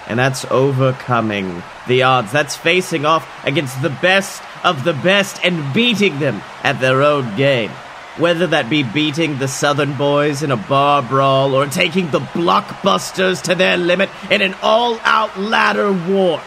and 0.09 0.19
that's 0.19 0.45
overcoming 0.47 1.62
the 1.87 2.02
odds. 2.02 2.33
That's 2.33 2.57
facing 2.57 3.04
off 3.04 3.28
against 3.47 3.81
the 3.81 3.90
best 3.90 4.43
of 4.64 4.83
the 4.83 4.94
best 4.94 5.38
and 5.44 5.73
beating 5.75 6.18
them 6.18 6.40
at 6.62 6.80
their 6.80 7.02
own 7.02 7.37
game. 7.37 7.71
Whether 8.16 8.47
that 8.49 8.71
be 8.71 8.83
beating 8.83 9.38
the 9.38 9.49
Southern 9.49 9.94
Boys 9.97 10.42
in 10.42 10.50
a 10.50 10.56
bar 10.56 11.02
brawl 11.02 11.54
or 11.54 11.66
taking 11.66 12.11
the 12.11 12.21
Blockbusters 12.21 13.42
to 13.42 13.54
their 13.54 13.76
limit 13.76 14.09
in 14.30 14.40
an 14.40 14.54
all 14.62 14.99
out 15.02 15.38
ladder 15.38 15.92
war. 15.92 16.40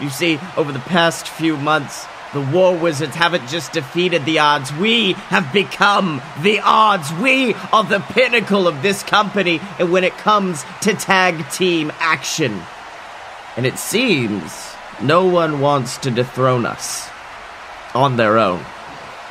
You 0.00 0.10
see, 0.10 0.38
over 0.56 0.72
the 0.72 0.80
past 0.80 1.28
few 1.28 1.56
months, 1.56 2.06
the 2.32 2.40
War 2.40 2.76
Wizards 2.76 3.14
haven't 3.14 3.48
just 3.48 3.72
defeated 3.72 4.24
the 4.24 4.40
odds, 4.40 4.72
we 4.72 5.12
have 5.12 5.52
become 5.52 6.20
the 6.42 6.58
odds. 6.60 7.12
We 7.12 7.54
are 7.72 7.84
the 7.84 8.00
pinnacle 8.00 8.66
of 8.66 8.82
this 8.82 9.04
company 9.04 9.60
and 9.78 9.92
when 9.92 10.02
it 10.02 10.14
comes 10.14 10.64
to 10.80 10.94
tag 10.94 11.48
team 11.50 11.92
action. 12.00 12.60
And 13.56 13.64
it 13.64 13.78
seems 13.78 14.74
no 15.00 15.26
one 15.26 15.60
wants 15.60 15.96
to 15.98 16.10
dethrone 16.10 16.66
us 16.66 17.08
on 17.94 18.16
their 18.16 18.38
own. 18.38 18.64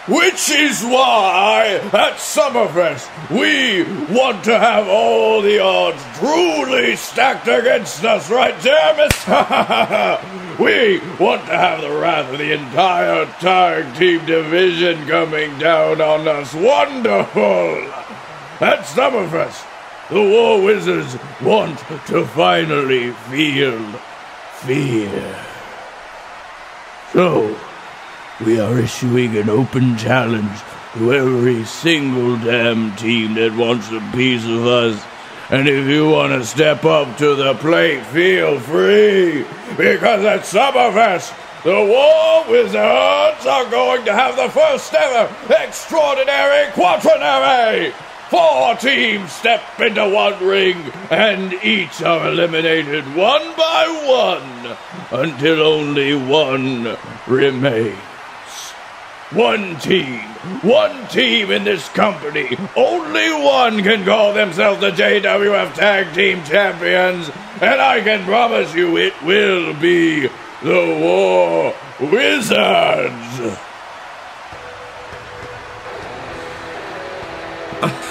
Which 0.05 0.50
is 0.50 0.84
why 0.84 1.79
at 1.93 2.15
Summerfest 2.17 3.08
we 3.29 3.84
want 4.13 4.43
to 4.43 4.60
have 4.60 4.86
all 4.89 5.41
the 5.41 5.60
odds 5.60 6.03
truly 6.20 6.98
stacked 6.98 7.48
against 7.48 8.03
us, 8.03 8.29
right, 8.29 8.53
James? 8.60 9.13
we 10.60 11.00
want 11.24 11.46
to 11.46 11.55
have 11.55 11.79
the 11.79 11.89
wrath 11.89 12.34
of 12.34 12.38
the 12.38 12.51
entire 12.51 13.25
tag 13.39 13.96
team 13.96 14.25
division 14.25 15.08
coming 15.08 15.58
down 15.58 16.01
on 16.01 16.27
us. 16.27 16.53
Wonderful! 16.53 17.89
At 18.60 18.79
Summerfest, 18.79 19.65
the 20.10 20.22
War 20.22 20.62
Wizards 20.62 21.17
want 21.41 21.79
to 22.08 22.25
finally 22.25 23.12
feel 23.12 23.82
fear. 24.63 25.46
So, 27.13 27.58
we 28.41 28.59
are 28.59 28.79
issuing 28.79 29.37
an 29.37 29.49
open 29.49 29.95
challenge 29.97 30.59
to 30.93 31.13
every 31.13 31.63
single 31.65 32.37
damn 32.37 32.95
team 32.95 33.35
that 33.35 33.55
wants 33.55 33.89
a 33.91 33.99
piece 34.11 34.43
of 34.45 34.65
us. 34.65 35.03
And 35.49 35.67
if 35.67 35.87
you 35.87 36.09
want 36.09 36.33
to 36.33 36.45
step 36.45 36.83
up 36.83 37.17
to 37.17 37.35
the 37.35 37.53
plate, 37.55 38.03
feel 38.07 38.59
free. 38.59 39.45
Because 39.77 40.25
at 40.25 40.41
Summerfest, 40.41 41.33
the 41.63 41.73
War 41.73 42.49
Wizards 42.49 43.45
are 43.45 43.69
going 43.69 44.03
to 44.05 44.13
have 44.13 44.35
the 44.35 44.49
first 44.49 44.93
ever 44.93 45.33
extraordinary 45.63 46.71
quaternary. 46.71 47.93
Four 48.29 48.75
teams 48.75 49.31
step 49.31 49.61
into 49.79 50.09
one 50.09 50.43
ring, 50.43 50.77
and 51.11 51.53
each 51.63 52.01
are 52.01 52.29
eliminated 52.29 53.05
one 53.15 53.55
by 53.55 54.75
one 55.11 55.21
until 55.21 55.61
only 55.61 56.15
one 56.15 56.97
remains. 57.27 57.99
One 59.33 59.79
team, 59.79 60.19
one 60.61 61.07
team 61.07 61.49
in 61.49 61.63
this 61.63 61.89
company, 61.89 62.55
only 62.75 63.31
one 63.31 63.81
can 63.81 64.05
call 64.05 64.31
themselves 64.31 64.79
the 64.79 64.91
JWF 64.91 65.73
Tag 65.73 66.13
Team 66.13 66.43
Champions, 66.43 67.31
and 67.59 67.81
I 67.81 68.01
can 68.01 68.23
promise 68.25 68.75
you 68.75 68.95
it 68.97 69.19
will 69.23 69.73
be 69.73 70.27
the 70.61 70.99
War 71.01 71.73
Wizards. 72.11 73.59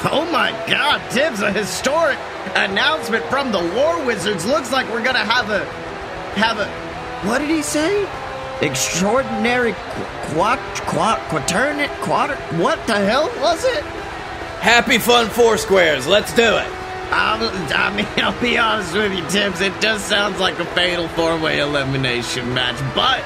Oh 0.05 0.29
my 0.33 0.50
god, 0.69 1.00
Tibbs, 1.12 1.41
a 1.41 1.52
historic 1.52 2.19
announcement 2.57 3.25
from 3.26 3.52
the 3.52 3.61
War 3.75 4.05
Wizards. 4.05 4.45
Looks 4.45 4.73
like 4.73 4.91
we're 4.91 5.05
gonna 5.05 5.25
have 5.25 5.49
a. 5.49 5.64
have 6.35 6.59
a. 6.59 6.69
What 7.26 7.38
did 7.38 7.49
he 7.49 7.62
say? 7.62 8.07
Extraordinary 8.61 9.75
quat. 10.33 10.59
quat. 10.87 11.19
quaternit. 11.29 11.89
quater. 12.01 12.37
What 12.57 12.85
the 12.87 12.97
hell 12.97 13.27
was 13.41 13.65
it? 13.65 13.85
Happy 14.62 14.99
Fun 14.99 15.29
Four 15.29 15.57
Squares. 15.59 16.07
Let's 16.07 16.33
do 16.35 16.43
it. 16.57 16.69
I'll, 17.12 17.47
I 17.75 17.95
mean, 17.95 18.07
I'll 18.17 18.41
be 18.41 18.57
honest 18.57 18.95
with 18.95 19.12
you, 19.12 19.27
Tibbs. 19.29 19.61
It 19.61 19.79
does 19.81 20.03
sound 20.03 20.39
like 20.39 20.59
a 20.59 20.65
fatal 20.65 21.09
four-way 21.09 21.59
elimination 21.59 22.55
match, 22.55 22.77
but 22.95 23.23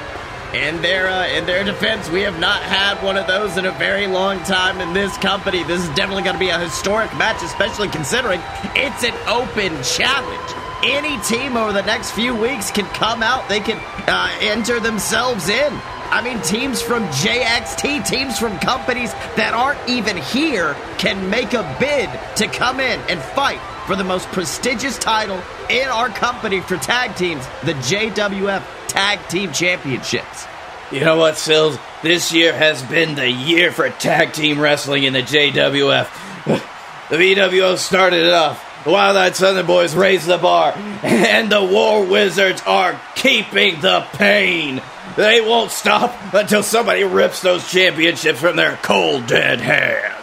in 0.54 0.80
their 0.82 1.08
uh, 1.08 1.26
in 1.28 1.46
their 1.46 1.64
defense, 1.64 2.08
we 2.10 2.22
have 2.22 2.38
not 2.40 2.62
had 2.62 3.02
one 3.02 3.16
of 3.16 3.26
those 3.26 3.56
in 3.56 3.66
a 3.66 3.72
very 3.72 4.06
long 4.06 4.38
time 4.44 4.80
in 4.80 4.92
this 4.92 5.16
company. 5.18 5.62
This 5.62 5.82
is 5.82 5.88
definitely 5.90 6.22
going 6.22 6.36
to 6.36 6.40
be 6.40 6.48
a 6.48 6.58
historic 6.58 7.14
match, 7.16 7.42
especially 7.42 7.88
considering 7.88 8.40
it's 8.75 9.04
an 9.04 9.14
open 9.28 9.82
challenge. 9.82 10.50
Any 10.84 11.20
team 11.22 11.56
over 11.56 11.72
the 11.72 11.82
next 11.82 12.12
few 12.12 12.34
weeks 12.34 12.70
can 12.70 12.86
come 12.94 13.22
out. 13.22 13.48
They 13.48 13.60
can 13.60 13.78
uh, 14.08 14.30
enter 14.40 14.80
themselves 14.80 15.48
in. 15.48 15.72
I 16.10 16.22
mean, 16.22 16.40
teams 16.42 16.80
from 16.80 17.04
JXT, 17.08 18.06
teams 18.06 18.38
from 18.38 18.58
companies 18.58 19.12
that 19.36 19.54
aren't 19.54 19.88
even 19.88 20.16
here 20.16 20.75
can 20.98 21.30
make 21.30 21.52
a 21.52 21.76
bid 21.78 22.08
to 22.36 22.46
come 22.48 22.80
in 22.80 23.00
and 23.08 23.20
fight 23.20 23.60
for 23.86 23.96
the 23.96 24.04
most 24.04 24.26
prestigious 24.28 24.98
title 24.98 25.40
in 25.70 25.88
our 25.88 26.08
company 26.08 26.60
for 26.60 26.76
tag 26.76 27.16
teams, 27.16 27.46
the 27.64 27.75
JWF 27.75 28.62
Tag 28.88 29.28
Team 29.28 29.52
Championships. 29.52 30.46
You 30.90 31.00
know 31.00 31.16
what, 31.16 31.36
Sills? 31.36 31.78
This 32.02 32.32
year 32.32 32.52
has 32.52 32.82
been 32.82 33.16
the 33.16 33.28
year 33.28 33.72
for 33.72 33.90
tag 33.90 34.32
team 34.32 34.60
wrestling 34.60 35.04
in 35.04 35.12
the 35.12 35.22
JWF. 35.22 36.62
The 37.08 37.14
VWO 37.14 37.78
started 37.78 38.26
it 38.26 38.32
off. 38.32 38.82
The 38.82 38.90
Wild 38.90 39.16
Eyed 39.16 39.36
Southern 39.36 39.64
Boys 39.64 39.94
raised 39.94 40.26
the 40.26 40.38
bar, 40.38 40.72
and 41.02 41.50
the 41.50 41.62
War 41.62 42.04
Wizards 42.04 42.62
are 42.66 43.00
keeping 43.14 43.80
the 43.80 44.04
pain. 44.14 44.82
They 45.16 45.40
won't 45.40 45.70
stop 45.70 46.14
until 46.35 46.62
somebody 46.62 47.02
rips 47.04 47.40
those 47.40 47.70
championships 47.70 48.38
from 48.38 48.56
their 48.56 48.76
cold, 48.82 49.26
dead 49.26 49.61
hand. 49.61 50.14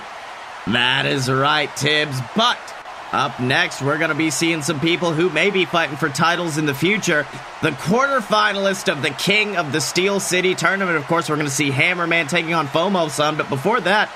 That 0.68 1.06
is 1.08 1.30
right, 1.30 1.76
Tibbs. 1.76 2.18
But 2.36 2.60
up 3.12 3.40
next, 3.40 3.82
we're 3.82 3.98
going 3.98 4.12
to 4.12 4.16
be 4.16 4.30
seeing 4.30 4.62
some 4.62 4.80
people 4.80 5.12
who 5.12 5.30
may 5.30 5.50
be 5.50 5.66
fighting 5.66 5.98
for 5.98 6.10
titles 6.10 6.58
in 6.58 6.66
the 6.66 6.76
future. 6.76 7.26
The 7.62 7.72
quarterfinalist 7.72 8.92
of 8.92 9.02
the 9.02 9.10
King 9.10 9.56
of 9.58 9.72
the 9.72 9.82
Steel 9.82 10.20
City 10.20 10.56
tournament. 10.56 10.98
Of 10.98 11.06
course, 11.06 11.30
we're 11.30 11.36
going 11.38 11.48
to 11.48 11.54
see 11.54 11.70
Hammerman 11.70 12.30
taking 12.30 12.54
on 12.54 12.68
FOMO-san. 12.68 13.36
But 13.36 13.50
before 13.50 13.82
that, 13.82 14.12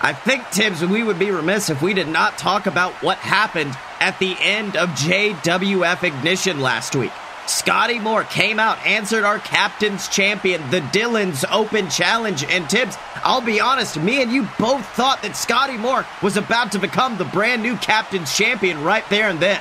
I 0.00 0.12
think, 0.12 0.50
Tibbs, 0.50 0.84
we 0.84 1.02
would 1.02 1.18
be 1.18 1.30
remiss 1.30 1.70
if 1.70 1.80
we 1.80 1.94
did 1.94 2.08
not 2.08 2.36
talk 2.36 2.66
about 2.66 2.92
what 3.02 3.18
happened 3.18 3.76
at 4.00 4.18
the 4.18 4.34
end 4.40 4.76
of 4.76 4.88
JWF 4.90 6.02
Ignition 6.02 6.60
last 6.60 6.96
week. 6.96 7.12
Scotty 7.46 7.98
Moore 7.98 8.24
came 8.24 8.58
out, 8.58 8.84
answered 8.86 9.24
our 9.24 9.38
captain's 9.38 10.08
champion, 10.08 10.70
the 10.70 10.80
Dylan's 10.80 11.44
Open 11.50 11.90
Challenge. 11.90 12.44
And 12.44 12.68
Tibbs, 12.70 12.96
I'll 13.24 13.40
be 13.40 13.60
honest, 13.60 13.98
me 13.98 14.22
and 14.22 14.32
you 14.32 14.48
both 14.58 14.86
thought 14.94 15.22
that 15.22 15.36
Scotty 15.36 15.76
Moore 15.76 16.06
was 16.22 16.36
about 16.36 16.72
to 16.72 16.78
become 16.78 17.18
the 17.18 17.24
brand 17.24 17.62
new 17.62 17.76
captain's 17.76 18.36
champion 18.36 18.82
right 18.82 19.04
there 19.10 19.28
and 19.28 19.40
then. 19.40 19.60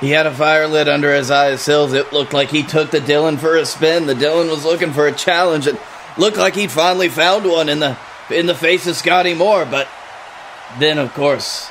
He 0.00 0.10
had 0.10 0.26
a 0.26 0.34
fire 0.34 0.68
lit 0.68 0.88
under 0.88 1.12
his 1.12 1.30
eyes, 1.30 1.60
Sills. 1.60 1.92
It 1.92 2.12
looked 2.12 2.32
like 2.32 2.50
he 2.50 2.62
took 2.62 2.90
the 2.90 3.00
Dylan 3.00 3.38
for 3.38 3.56
a 3.56 3.66
spin. 3.66 4.06
The 4.06 4.14
Dylan 4.14 4.48
was 4.48 4.64
looking 4.64 4.92
for 4.92 5.06
a 5.06 5.12
challenge. 5.12 5.66
It 5.66 5.80
looked 6.16 6.36
like 6.36 6.54
he'd 6.54 6.70
finally 6.70 7.08
found 7.08 7.44
one 7.44 7.68
in 7.68 7.80
the 7.80 7.96
in 8.30 8.46
the 8.46 8.54
face 8.54 8.86
of 8.86 8.94
Scotty 8.94 9.34
Moore. 9.34 9.64
But 9.64 9.88
then, 10.78 10.98
of 10.98 11.12
course, 11.14 11.68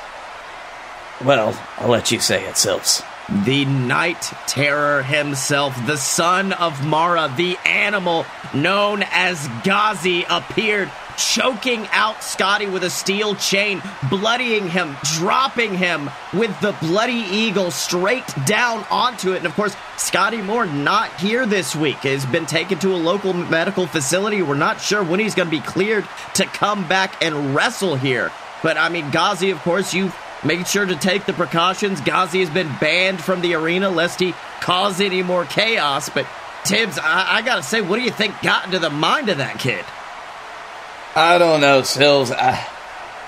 well, 1.24 1.58
I'll 1.78 1.88
let 1.88 2.10
you 2.10 2.20
say 2.20 2.44
it, 2.46 2.58
Sills. 2.58 3.02
The 3.30 3.66
Night 3.66 4.22
Terror 4.46 5.02
himself, 5.02 5.76
the 5.86 5.98
son 5.98 6.54
of 6.54 6.86
Mara, 6.86 7.30
the 7.36 7.58
animal 7.66 8.24
known 8.54 9.04
as 9.10 9.46
Ghazi, 9.64 10.24
appeared, 10.30 10.90
choking 11.18 11.86
out 11.92 12.24
Scotty 12.24 12.64
with 12.66 12.84
a 12.84 12.90
steel 12.90 13.34
chain, 13.34 13.82
bloodying 14.08 14.70
him, 14.70 14.96
dropping 15.16 15.74
him 15.74 16.08
with 16.32 16.58
the 16.62 16.74
Bloody 16.80 17.22
Eagle 17.30 17.70
straight 17.70 18.24
down 18.46 18.86
onto 18.90 19.32
it. 19.32 19.38
And 19.38 19.46
of 19.46 19.54
course, 19.54 19.76
Scotty 19.98 20.40
Moore 20.40 20.64
not 20.64 21.12
here 21.20 21.44
this 21.44 21.76
week, 21.76 21.96
has 21.96 22.24
been 22.24 22.46
taken 22.46 22.78
to 22.78 22.94
a 22.94 22.96
local 22.96 23.34
medical 23.34 23.86
facility. 23.86 24.40
We're 24.40 24.54
not 24.54 24.80
sure 24.80 25.04
when 25.04 25.20
he's 25.20 25.34
going 25.34 25.50
to 25.50 25.54
be 25.54 25.60
cleared 25.60 26.08
to 26.36 26.46
come 26.46 26.88
back 26.88 27.22
and 27.22 27.54
wrestle 27.54 27.94
here. 27.94 28.32
But 28.62 28.78
I 28.78 28.88
mean, 28.88 29.10
Ghazi, 29.10 29.50
of 29.50 29.58
course, 29.58 29.92
you've 29.92 30.16
Make 30.44 30.66
sure 30.66 30.86
to 30.86 30.96
take 30.96 31.26
the 31.26 31.32
precautions. 31.32 32.00
Ghazi 32.00 32.40
has 32.40 32.50
been 32.50 32.72
banned 32.80 33.20
from 33.20 33.40
the 33.40 33.54
arena 33.54 33.90
lest 33.90 34.20
he 34.20 34.34
cause 34.60 35.00
any 35.00 35.22
more 35.22 35.44
chaos. 35.44 36.08
But 36.08 36.26
Tibbs, 36.64 36.98
I, 36.98 37.38
I 37.38 37.42
gotta 37.42 37.62
say, 37.62 37.80
what 37.80 37.96
do 37.96 38.02
you 38.02 38.10
think 38.10 38.40
got 38.42 38.66
into 38.66 38.78
the 38.78 38.90
mind 38.90 39.28
of 39.28 39.38
that 39.38 39.58
kid? 39.58 39.84
I 41.16 41.38
don't 41.38 41.60
know, 41.60 41.82
Sills. 41.82 42.30
I, 42.30 42.64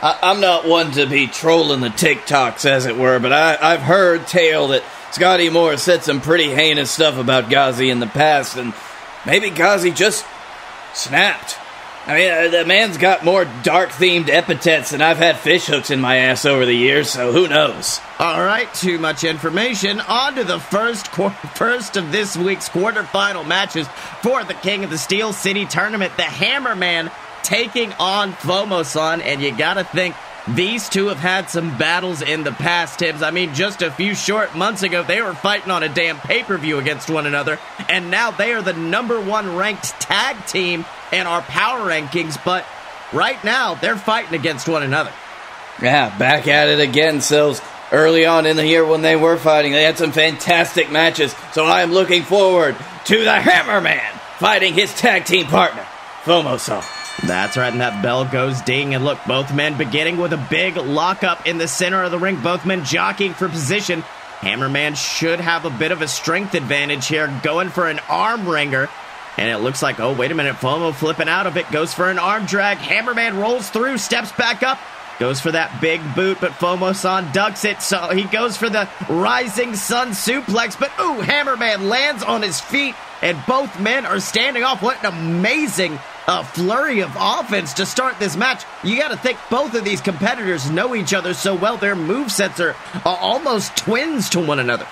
I, 0.02 0.30
am 0.30 0.40
not 0.40 0.66
one 0.66 0.92
to 0.92 1.06
be 1.06 1.26
trolling 1.26 1.80
the 1.80 1.88
TikToks, 1.88 2.64
as 2.64 2.86
it 2.86 2.96
were, 2.96 3.18
but 3.18 3.32
I, 3.32 3.58
I've 3.60 3.80
heard 3.80 4.26
tale 4.26 4.68
that 4.68 4.84
Scotty 5.12 5.50
Moore 5.50 5.76
said 5.76 6.04
some 6.04 6.20
pretty 6.20 6.50
heinous 6.50 6.90
stuff 6.90 7.18
about 7.18 7.50
Ghazi 7.50 7.90
in 7.90 7.98
the 7.98 8.06
past, 8.06 8.56
and 8.56 8.72
maybe 9.26 9.50
Ghazi 9.50 9.90
just 9.90 10.24
snapped. 10.94 11.58
I 12.10 12.16
mean, 12.16 12.32
uh, 12.32 12.48
the 12.48 12.64
man's 12.64 12.98
got 12.98 13.24
more 13.24 13.44
dark 13.62 13.90
themed 13.90 14.28
epithets 14.28 14.90
than 14.90 15.00
I've 15.00 15.18
had 15.18 15.36
fish 15.36 15.66
hooks 15.66 15.92
in 15.92 16.00
my 16.00 16.16
ass 16.16 16.44
over 16.44 16.66
the 16.66 16.74
years, 16.74 17.08
so 17.08 17.30
who 17.30 17.46
knows? 17.46 18.00
All 18.18 18.42
right, 18.42 18.72
too 18.74 18.98
much 18.98 19.22
information. 19.22 20.00
On 20.00 20.34
to 20.34 20.42
the 20.42 20.58
first 20.58 21.12
qu- 21.12 21.30
first 21.54 21.96
of 21.96 22.10
this 22.10 22.36
week's 22.36 22.68
quarterfinal 22.68 23.46
matches 23.46 23.86
for 24.22 24.42
the 24.42 24.54
King 24.54 24.82
of 24.82 24.90
the 24.90 24.98
Steel 24.98 25.32
City 25.32 25.66
tournament. 25.66 26.16
The 26.16 26.24
Hammerman 26.24 27.12
taking 27.44 27.92
on 28.00 28.32
FOMO-san, 28.32 29.20
and 29.20 29.40
you 29.40 29.56
gotta 29.56 29.84
think 29.84 30.16
these 30.48 30.88
two 30.88 31.06
have 31.06 31.18
had 31.18 31.48
some 31.48 31.78
battles 31.78 32.22
in 32.22 32.42
the 32.42 32.50
past, 32.50 32.98
Tibbs. 32.98 33.22
I 33.22 33.30
mean, 33.30 33.54
just 33.54 33.82
a 33.82 33.90
few 33.92 34.16
short 34.16 34.56
months 34.56 34.82
ago, 34.82 35.04
they 35.04 35.22
were 35.22 35.34
fighting 35.34 35.70
on 35.70 35.84
a 35.84 35.88
damn 35.88 36.18
pay 36.18 36.42
per 36.42 36.58
view 36.58 36.80
against 36.80 37.08
one 37.08 37.26
another, 37.26 37.60
and 37.88 38.10
now 38.10 38.32
they 38.32 38.52
are 38.52 38.62
the 38.62 38.72
number 38.72 39.20
one 39.20 39.54
ranked 39.54 40.00
tag 40.00 40.44
team 40.46 40.84
in 41.12 41.26
our 41.26 41.42
power 41.42 41.80
rankings, 41.80 42.42
but 42.44 42.64
right 43.12 43.42
now 43.44 43.74
they're 43.74 43.96
fighting 43.96 44.34
against 44.38 44.68
one 44.68 44.82
another. 44.82 45.12
Yeah, 45.82 46.16
back 46.18 46.46
at 46.46 46.68
it 46.68 46.80
again, 46.80 47.20
Sills. 47.20 47.60
early 47.92 48.26
on 48.26 48.46
in 48.46 48.56
the 48.56 48.66
year 48.66 48.84
when 48.84 49.02
they 49.02 49.16
were 49.16 49.36
fighting. 49.36 49.72
They 49.72 49.82
had 49.82 49.98
some 49.98 50.12
fantastic 50.12 50.90
matches, 50.90 51.34
so 51.52 51.64
I 51.64 51.82
am 51.82 51.92
looking 51.92 52.22
forward 52.22 52.76
to 53.06 53.24
the 53.24 53.30
Hammerman 53.30 54.18
fighting 54.38 54.74
his 54.74 54.94
tag 54.94 55.24
team 55.24 55.46
partner, 55.46 55.86
FOMO-san. 56.24 56.82
That's 57.26 57.56
right, 57.56 57.70
and 57.72 57.82
that 57.82 58.02
bell 58.02 58.24
goes 58.24 58.62
ding. 58.62 58.94
And 58.94 59.04
look, 59.04 59.18
both 59.26 59.52
men 59.54 59.76
beginning 59.76 60.16
with 60.16 60.32
a 60.32 60.46
big 60.48 60.76
lockup 60.76 61.46
in 61.46 61.58
the 61.58 61.68
center 61.68 62.02
of 62.02 62.10
the 62.10 62.18
ring, 62.18 62.40
both 62.40 62.64
men 62.64 62.84
jockeying 62.84 63.34
for 63.34 63.48
position. 63.48 64.02
Hammerman 64.38 64.96
should 64.96 65.38
have 65.38 65.66
a 65.66 65.70
bit 65.70 65.92
of 65.92 66.00
a 66.00 66.08
strength 66.08 66.54
advantage 66.54 67.06
here, 67.08 67.28
going 67.42 67.68
for 67.68 67.88
an 67.88 68.00
arm 68.08 68.48
wringer. 68.48 68.88
And 69.36 69.48
it 69.48 69.62
looks 69.62 69.82
like, 69.82 70.00
oh, 70.00 70.12
wait 70.12 70.30
a 70.30 70.34
minute, 70.34 70.56
FOMO 70.56 70.94
flipping 70.94 71.28
out 71.28 71.46
of 71.46 71.56
it, 71.56 71.70
goes 71.70 71.94
for 71.94 72.10
an 72.10 72.18
arm 72.18 72.46
drag. 72.46 72.78
Hammerman 72.78 73.40
rolls 73.40 73.70
through, 73.70 73.98
steps 73.98 74.32
back 74.32 74.62
up, 74.62 74.78
goes 75.18 75.40
for 75.40 75.52
that 75.52 75.80
big 75.80 76.00
boot, 76.14 76.38
but 76.40 76.52
FOMO-san 76.52 77.32
ducks 77.32 77.64
it, 77.64 77.80
so 77.80 78.08
he 78.08 78.24
goes 78.24 78.56
for 78.56 78.68
the 78.68 78.88
rising 79.08 79.74
sun 79.76 80.10
suplex. 80.10 80.78
But, 80.78 80.90
ooh, 81.00 81.22
Hammerman 81.22 81.88
lands 81.88 82.22
on 82.22 82.42
his 82.42 82.60
feet, 82.60 82.94
and 83.22 83.38
both 83.46 83.78
men 83.80 84.04
are 84.04 84.20
standing 84.20 84.62
off. 84.62 84.82
What 84.82 84.98
an 85.04 85.12
amazing 85.12 85.98
a 86.30 86.44
flurry 86.44 87.00
of 87.00 87.10
offense 87.18 87.74
to 87.74 87.84
start 87.84 88.18
this 88.20 88.36
match. 88.36 88.64
You 88.84 88.96
got 88.96 89.08
to 89.08 89.16
think 89.16 89.38
both 89.50 89.74
of 89.74 89.84
these 89.84 90.00
competitors 90.00 90.70
know 90.70 90.94
each 90.94 91.12
other 91.12 91.34
so 91.34 91.56
well. 91.56 91.76
Their 91.76 91.96
movesets 91.96 92.60
are 92.60 92.76
uh, 93.04 93.16
almost 93.20 93.76
twins 93.76 94.30
to 94.30 94.40
one 94.40 94.60
another. 94.60 94.86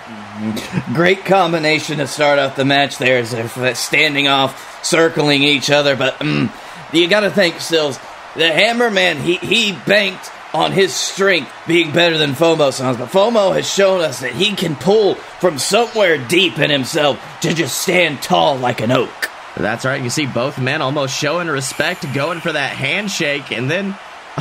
Great 0.93 1.25
combination 1.25 1.99
to 1.99 2.09
start 2.09 2.41
off 2.41 2.57
the 2.57 2.65
match 2.65 2.99
there 2.99 3.19
as 3.19 3.31
they're 3.31 3.75
standing 3.77 4.27
off, 4.27 4.85
circling 4.85 5.45
each 5.45 5.71
other. 5.71 5.95
But 5.95 6.21
um, 6.21 6.51
you 6.93 7.07
got 7.09 7.21
to 7.21 7.31
think, 7.31 7.61
Sills, 7.61 7.99
the 8.35 8.43
Hammerman, 8.43 9.19
he, 9.19 9.37
he 9.37 9.73
banked 9.87 10.33
on 10.53 10.73
his 10.73 10.93
strength 10.93 11.53
being 11.69 11.93
better 11.93 12.19
than 12.19 12.33
FOMO-san's, 12.33 12.97
but 12.97 13.11
FOMO 13.11 13.55
has 13.55 13.71
shown 13.71 14.01
us 14.01 14.21
that 14.21 14.33
he 14.33 14.57
can 14.57 14.75
pull 14.75 15.15
from 15.15 15.59
somewhere 15.59 16.19
deep 16.19 16.59
in 16.59 16.71
himself 16.71 17.23
to 17.43 17.55
just 17.55 17.79
stand 17.81 18.23
tall 18.23 18.57
like 18.57 18.81
an 18.81 18.91
oak. 18.91 19.31
That's 19.59 19.85
right. 19.85 20.03
You 20.03 20.11
see 20.11 20.27
both 20.27 20.61
men 20.61 20.83
almost 20.83 21.19
showing 21.19 21.49
respect, 21.49 22.13
going 22.15 22.41
for 22.41 22.53
that 22.53 22.71
handshake, 22.71 23.51
and 23.51 23.69
then, 23.69 23.97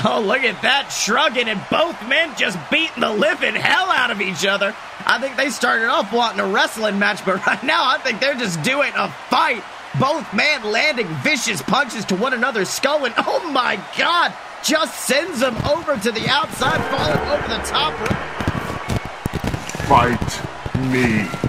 oh, 0.06 0.22
look 0.22 0.44
at 0.44 0.62
that 0.62 0.90
shrugging, 0.90 1.50
and 1.50 1.60
both 1.72 2.08
men 2.08 2.36
just 2.38 2.58
beating 2.70 3.02
the 3.02 3.12
living 3.12 3.56
hell 3.56 3.90
out 3.90 4.12
of 4.12 4.22
each 4.22 4.46
other. 4.46 4.76
I 5.06 5.20
think 5.20 5.36
they 5.36 5.50
started 5.50 5.88
off 5.88 6.14
wanting 6.14 6.40
a 6.40 6.48
wrestling 6.48 7.00
match, 7.00 7.26
but 7.26 7.46
right 7.48 7.64
now 7.64 7.90
I 7.90 7.98
think 7.98 8.20
they're 8.20 8.36
just 8.36 8.62
doing 8.62 8.92
a 8.96 9.10
fight. 9.30 9.64
Both 10.00 10.32
men 10.36 10.64
landing 10.64 11.08
vicious 11.24 11.64
punches 11.64 12.06
to 12.06 12.16
one 12.16 12.34
another's 12.34 12.70
skull, 12.70 13.06
and 13.06 13.16
oh 13.18 13.50
my 13.52 13.84
god, 13.98 14.34
just 14.64 15.08
sends 15.08 15.40
them 15.40 15.56
over 15.66 15.98
to 15.98 16.12
the 16.12 16.28
outside, 16.30 16.80
falling 16.92 17.18
over 17.32 17.48
the 17.48 17.64
top 17.66 17.94
Fight 19.88 20.44
me. 20.92 21.47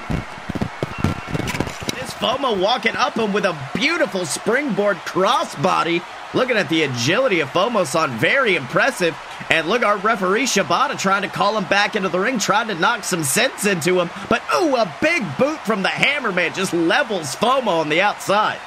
FOMO 2.19 2.61
walking 2.61 2.97
up 2.97 3.15
him 3.15 3.33
with 3.33 3.45
a 3.45 3.57
beautiful 3.75 4.27
springboard 4.27 4.97
crossbody. 4.99 6.03
Looking 6.35 6.57
at 6.57 6.69
the 6.69 6.83
agility 6.83 7.41
of 7.41 7.49
FOMO-san, 7.51 8.19
very 8.19 8.57
impressive. 8.57 9.17
And 9.49 9.69
look, 9.69 9.83
our 9.83 9.97
referee 9.97 10.45
Shibata 10.45 10.99
trying 10.99 11.23
to 11.23 11.29
call 11.29 11.57
him 11.57 11.65
back 11.65 11.95
into 11.97 12.09
the 12.09 12.19
ring, 12.19 12.39
trying 12.39 12.69
to 12.69 12.75
knock 12.75 13.05
some 13.05 13.23
sense 13.23 13.65
into 13.65 14.01
him. 14.01 14.11
But 14.29 14.43
ooh, 14.55 14.75
a 14.75 14.93
big 15.01 15.25
boot 15.39 15.61
from 15.61 15.83
the 15.83 15.89
Hammerman 15.89 16.55
just 16.55 16.75
levels 16.75 17.37
FOMO 17.37 17.81
on 17.81 17.89
the 17.89 18.01
outside. 18.01 18.59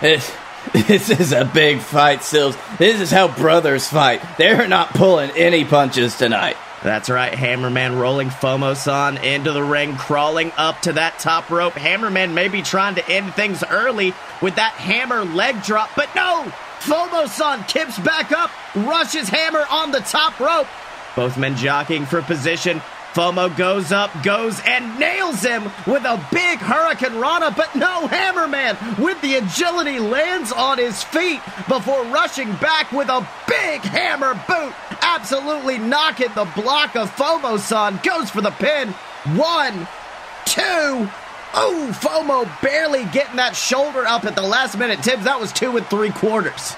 This, 0.00 0.28
eh, 0.74 0.82
this 0.88 1.08
is 1.08 1.32
a 1.32 1.44
big 1.44 1.80
fight, 1.80 2.22
Sills. 2.24 2.56
This 2.78 3.00
is 3.00 3.10
how 3.10 3.28
brothers 3.28 3.88
fight. 3.88 4.20
They're 4.38 4.66
not 4.66 4.90
pulling 4.90 5.30
any 5.30 5.64
punches 5.64 6.18
tonight. 6.18 6.56
That's 6.82 7.08
right, 7.08 7.32
Hammerman 7.32 8.00
rolling 8.00 8.28
FOMO-san 8.28 9.18
into 9.18 9.52
the 9.52 9.62
ring, 9.62 9.96
crawling 9.96 10.50
up 10.56 10.80
to 10.82 10.92
that 10.94 11.20
top 11.20 11.48
rope. 11.48 11.74
Hammerman 11.74 12.34
may 12.34 12.48
be 12.48 12.60
trying 12.60 12.96
to 12.96 13.08
end 13.08 13.34
things 13.34 13.62
early 13.62 14.12
with 14.40 14.56
that 14.56 14.72
hammer 14.72 15.24
leg 15.24 15.62
drop, 15.62 15.90
but 15.94 16.12
no! 16.16 16.52
FOMO-san 16.80 17.62
kips 17.64 17.96
back 18.00 18.32
up, 18.32 18.50
rushes 18.74 19.28
Hammer 19.28 19.64
on 19.70 19.92
the 19.92 20.00
top 20.00 20.40
rope. 20.40 20.66
Both 21.14 21.38
men 21.38 21.54
jockeying 21.54 22.06
for 22.06 22.20
position. 22.22 22.82
FOMO 23.12 23.54
goes 23.56 23.92
up, 23.92 24.10
goes, 24.24 24.58
and 24.66 24.98
nails 24.98 25.42
him 25.42 25.64
with 25.86 26.02
a 26.04 26.20
big 26.32 26.58
hurricanrana, 26.58 27.54
but 27.54 27.74
no, 27.76 28.08
Hammerman 28.08 28.98
with 28.98 29.20
the 29.20 29.36
agility 29.36 30.00
lands 30.00 30.50
on 30.50 30.78
his 30.78 31.04
feet 31.04 31.40
before 31.68 32.02
rushing 32.06 32.52
back 32.56 32.90
with 32.90 33.08
a 33.08 33.28
big 33.46 33.82
hammer 33.82 34.34
boot, 34.48 34.72
absolutely 35.14 35.78
knocking 35.78 36.32
the 36.34 36.50
block 36.56 36.96
of 36.96 37.10
FOMO-san. 37.16 38.00
goes 38.02 38.30
for 38.30 38.40
the 38.40 38.50
pin. 38.50 38.88
One, 39.36 39.86
two, 40.44 41.08
Oh, 41.54 41.90
FOMO 42.00 42.48
barely 42.62 43.04
getting 43.12 43.36
that 43.36 43.54
shoulder 43.54 44.06
up 44.06 44.24
at 44.24 44.34
the 44.34 44.42
last 44.42 44.78
minute. 44.78 45.02
Tibbs, 45.02 45.24
that 45.24 45.38
was 45.38 45.52
two 45.52 45.76
and 45.76 45.86
three 45.86 46.10
quarters. 46.10 46.74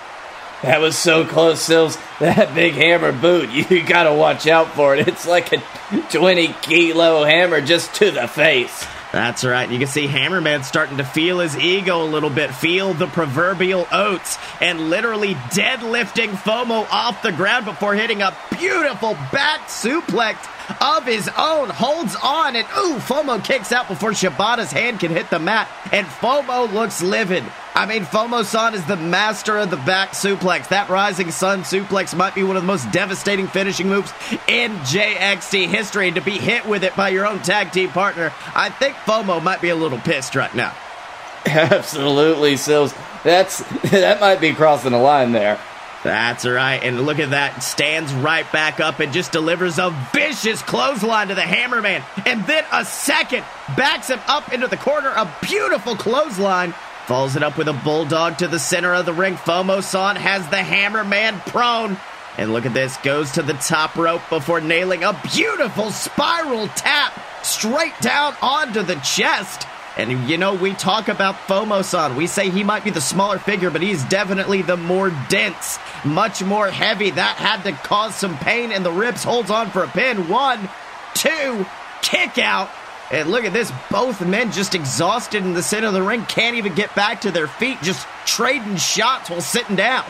That 0.62 0.80
was 0.80 0.96
so 0.96 1.24
close, 1.24 1.60
Sills. 1.60 1.96
That 2.20 2.54
big 2.54 2.74
hammer 2.74 3.12
boot, 3.12 3.50
you 3.70 3.82
gotta 3.84 4.12
watch 4.12 4.46
out 4.46 4.68
for 4.74 4.96
it. 4.96 5.06
It's 5.06 5.26
like 5.26 5.52
a 5.52 5.62
20 6.10 6.54
kilo 6.62 7.24
hammer 7.24 7.60
just 7.60 7.94
to 7.96 8.10
the 8.10 8.26
face. 8.26 8.84
That's 9.14 9.44
right. 9.44 9.70
You 9.70 9.78
can 9.78 9.86
see 9.86 10.08
Hammerman 10.08 10.64
starting 10.64 10.96
to 10.96 11.04
feel 11.04 11.38
his 11.38 11.56
ego 11.56 12.02
a 12.02 12.04
little 12.04 12.30
bit, 12.30 12.52
feel 12.52 12.94
the 12.94 13.06
proverbial 13.06 13.86
oats, 13.92 14.38
and 14.60 14.90
literally 14.90 15.34
deadlifting 15.34 16.30
FOMO 16.30 16.84
off 16.90 17.22
the 17.22 17.30
ground 17.30 17.64
before 17.64 17.94
hitting 17.94 18.22
a 18.22 18.36
beautiful 18.58 19.14
back 19.30 19.68
suplex 19.68 20.34
of 20.80 21.04
his 21.04 21.28
own. 21.36 21.68
Holds 21.68 22.16
on, 22.16 22.56
and 22.56 22.66
ooh, 22.78 22.96
FOMO 22.98 23.44
kicks 23.44 23.72
out 23.72 23.88
before 23.88 24.10
Shibata's 24.10 24.72
hand 24.72 25.00
can 25.00 25.10
hit 25.10 25.30
the 25.30 25.38
mat, 25.38 25.68
and 25.92 26.06
FOMO 26.06 26.72
looks 26.72 27.02
livid. 27.02 27.44
I 27.74 27.86
mean, 27.86 28.04
FOMO 28.04 28.44
san 28.44 28.74
is 28.74 28.84
the 28.86 28.96
master 28.96 29.58
of 29.58 29.70
the 29.70 29.76
back 29.76 30.10
suplex. 30.10 30.68
That 30.68 30.88
Rising 30.88 31.32
Sun 31.32 31.62
suplex 31.62 32.16
might 32.16 32.34
be 32.34 32.44
one 32.44 32.56
of 32.56 32.62
the 32.62 32.66
most 32.68 32.90
devastating 32.92 33.48
finishing 33.48 33.88
moves 33.88 34.12
in 34.46 34.72
JXT 34.76 35.66
history. 35.66 36.06
And 36.06 36.14
to 36.14 36.22
be 36.22 36.38
hit 36.38 36.66
with 36.66 36.84
it 36.84 36.94
by 36.94 37.08
your 37.08 37.26
own 37.26 37.40
tag 37.42 37.72
team 37.72 37.88
partner, 37.88 38.32
I 38.54 38.70
think 38.70 38.94
FOMO 38.94 39.42
might 39.42 39.60
be 39.60 39.70
a 39.70 39.76
little 39.76 39.98
pissed 39.98 40.36
right 40.36 40.54
now. 40.54 40.72
Absolutely, 41.46 42.56
Sills. 42.56 42.94
That's 43.24 43.58
that 43.90 44.20
might 44.20 44.40
be 44.40 44.54
crossing 44.54 44.92
the 44.92 44.98
line 44.98 45.32
there. 45.32 45.58
That's 46.04 46.44
right. 46.44 46.80
And 46.82 47.06
look 47.06 47.18
at 47.18 47.30
that. 47.30 47.62
Stands 47.62 48.12
right 48.12 48.50
back 48.52 48.78
up 48.78 49.00
and 49.00 49.12
just 49.12 49.32
delivers 49.32 49.78
a 49.78 49.90
vicious 50.12 50.62
clothesline 50.62 51.28
to 51.28 51.34
the 51.34 51.40
Hammerman. 51.40 52.04
And 52.26 52.46
then 52.46 52.62
a 52.70 52.84
second 52.84 53.42
backs 53.74 54.08
him 54.08 54.20
up 54.26 54.52
into 54.52 54.66
the 54.66 54.76
corner. 54.76 55.08
A 55.08 55.34
beautiful 55.42 55.96
clothesline. 55.96 56.74
Follows 57.06 57.36
it 57.36 57.42
up 57.42 57.56
with 57.56 57.68
a 57.68 57.72
bulldog 57.72 58.38
to 58.38 58.48
the 58.48 58.58
center 58.58 58.92
of 58.94 59.06
the 59.06 59.14
ring. 59.14 59.34
FOMO-san 59.36 60.16
has 60.16 60.46
the 60.48 60.56
Hammerman 60.56 61.38
prone. 61.46 61.96
And 62.36 62.52
look 62.52 62.66
at 62.66 62.74
this. 62.74 62.98
Goes 62.98 63.32
to 63.32 63.42
the 63.42 63.54
top 63.54 63.96
rope 63.96 64.22
before 64.28 64.60
nailing 64.60 65.04
a 65.04 65.18
beautiful 65.32 65.90
spiral 65.90 66.68
tap 66.68 67.18
straight 67.42 67.98
down 68.00 68.34
onto 68.42 68.82
the 68.82 68.96
chest. 68.96 69.66
And 69.96 70.28
you 70.28 70.38
know, 70.38 70.54
we 70.54 70.72
talk 70.74 71.08
about 71.08 71.36
FOMO-san. 71.46 72.16
We 72.16 72.26
say 72.26 72.50
he 72.50 72.64
might 72.64 72.82
be 72.82 72.90
the 72.90 73.00
smaller 73.00 73.38
figure, 73.38 73.70
but 73.70 73.80
he's 73.80 74.02
definitely 74.04 74.62
the 74.62 74.76
more 74.76 75.10
dense, 75.28 75.78
much 76.04 76.42
more 76.42 76.68
heavy. 76.68 77.10
That 77.10 77.36
had 77.36 77.62
to 77.62 77.72
cause 77.72 78.14
some 78.14 78.36
pain 78.38 78.72
in 78.72 78.82
the 78.82 78.90
ribs. 78.90 79.22
Holds 79.22 79.50
on 79.50 79.70
for 79.70 79.84
a 79.84 79.88
pin. 79.88 80.28
One, 80.28 80.68
two, 81.14 81.64
kick 82.02 82.38
out. 82.38 82.70
And 83.12 83.30
look 83.30 83.44
at 83.44 83.52
this. 83.52 83.70
Both 83.90 84.26
men 84.26 84.50
just 84.50 84.74
exhausted 84.74 85.44
in 85.44 85.52
the 85.52 85.62
center 85.62 85.88
of 85.88 85.92
the 85.92 86.02
ring. 86.02 86.24
Can't 86.24 86.56
even 86.56 86.74
get 86.74 86.94
back 86.96 87.20
to 87.20 87.30
their 87.30 87.46
feet. 87.46 87.78
Just 87.82 88.06
trading 88.26 88.76
shots 88.76 89.30
while 89.30 89.42
sitting 89.42 89.76
down. 89.76 90.04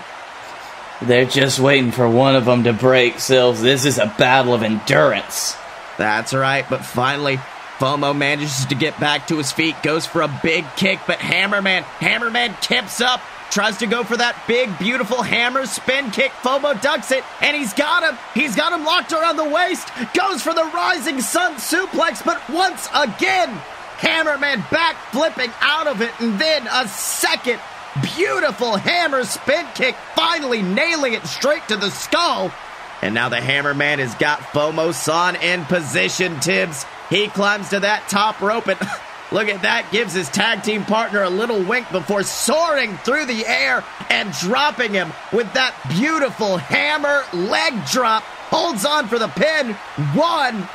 They're 1.02 1.26
just 1.26 1.58
waiting 1.58 1.90
for 1.90 2.08
one 2.08 2.36
of 2.36 2.46
them 2.46 2.64
to 2.64 2.72
break, 2.72 3.18
Sills. 3.18 3.60
This 3.60 3.84
is 3.84 3.98
a 3.98 4.14
battle 4.16 4.54
of 4.54 4.62
endurance. 4.62 5.56
That's 5.98 6.32
right, 6.32 6.64
but 6.70 6.84
finally, 6.84 7.38
FOMO 7.84 8.16
manages 8.16 8.64
to 8.64 8.74
get 8.74 8.98
back 8.98 9.26
to 9.26 9.36
his 9.36 9.52
feet, 9.52 9.74
goes 9.82 10.06
for 10.06 10.22
a 10.22 10.40
big 10.42 10.64
kick, 10.74 11.00
but 11.06 11.18
Hammerman, 11.18 11.82
Hammerman 11.98 12.58
tips 12.62 13.02
up, 13.02 13.20
tries 13.50 13.76
to 13.76 13.86
go 13.86 14.02
for 14.02 14.16
that 14.16 14.42
big, 14.48 14.70
beautiful 14.78 15.20
hammer 15.20 15.66
spin 15.66 16.10
kick. 16.10 16.32
FOMO 16.40 16.80
ducks 16.80 17.10
it, 17.10 17.22
and 17.42 17.54
he's 17.54 17.74
got 17.74 18.02
him. 18.02 18.18
He's 18.32 18.56
got 18.56 18.72
him 18.72 18.86
locked 18.86 19.12
around 19.12 19.36
the 19.36 19.50
waist, 19.50 19.86
goes 20.14 20.40
for 20.40 20.54
the 20.54 20.64
rising 20.72 21.20
sun 21.20 21.56
suplex, 21.56 22.24
but 22.24 22.40
once 22.48 22.88
again, 22.94 23.50
Hammerman 23.98 24.64
back 24.70 24.96
flipping 25.12 25.50
out 25.60 25.86
of 25.86 26.00
it, 26.00 26.18
and 26.20 26.38
then 26.38 26.66
a 26.72 26.88
second 26.88 27.60
beautiful 28.16 28.76
hammer 28.76 29.24
spin 29.24 29.66
kick, 29.74 29.94
finally 30.16 30.62
nailing 30.62 31.12
it 31.12 31.26
straight 31.26 31.68
to 31.68 31.76
the 31.76 31.90
skull. 31.90 32.50
And 33.04 33.14
now 33.14 33.28
the 33.28 33.36
Hammerman 33.36 33.98
has 33.98 34.14
got 34.14 34.40
FOMO-san 34.40 35.36
in 35.36 35.66
position, 35.66 36.40
Tibbs. 36.40 36.86
He 37.10 37.28
climbs 37.28 37.68
to 37.68 37.80
that 37.80 38.08
top 38.08 38.40
rope 38.40 38.66
and 38.66 38.80
look 39.30 39.48
at 39.48 39.60
that, 39.60 39.92
gives 39.92 40.14
his 40.14 40.30
tag 40.30 40.62
team 40.62 40.86
partner 40.86 41.22
a 41.22 41.28
little 41.28 41.62
wink 41.62 41.90
before 41.92 42.22
soaring 42.22 42.96
through 42.96 43.26
the 43.26 43.44
air 43.46 43.84
and 44.08 44.32
dropping 44.32 44.94
him 44.94 45.12
with 45.34 45.52
that 45.52 45.74
beautiful 45.90 46.56
hammer 46.56 47.24
leg 47.34 47.74
drop. 47.84 48.22
Holds 48.22 48.86
on 48.86 49.06
for 49.06 49.18
the 49.18 49.28
pin. 49.28 49.74
One, 50.14 50.66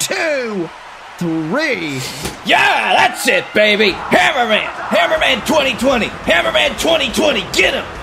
two, 0.00 0.68
three. 1.18 2.00
Yeah, 2.44 2.92
that's 2.92 3.28
it, 3.28 3.44
baby. 3.54 3.92
Hammerman, 3.92 4.66
Hammerman 4.66 5.46
2020, 5.46 6.06
Hammerman 6.06 6.70
2020. 6.80 7.40
Get 7.52 7.74
him. 7.74 7.97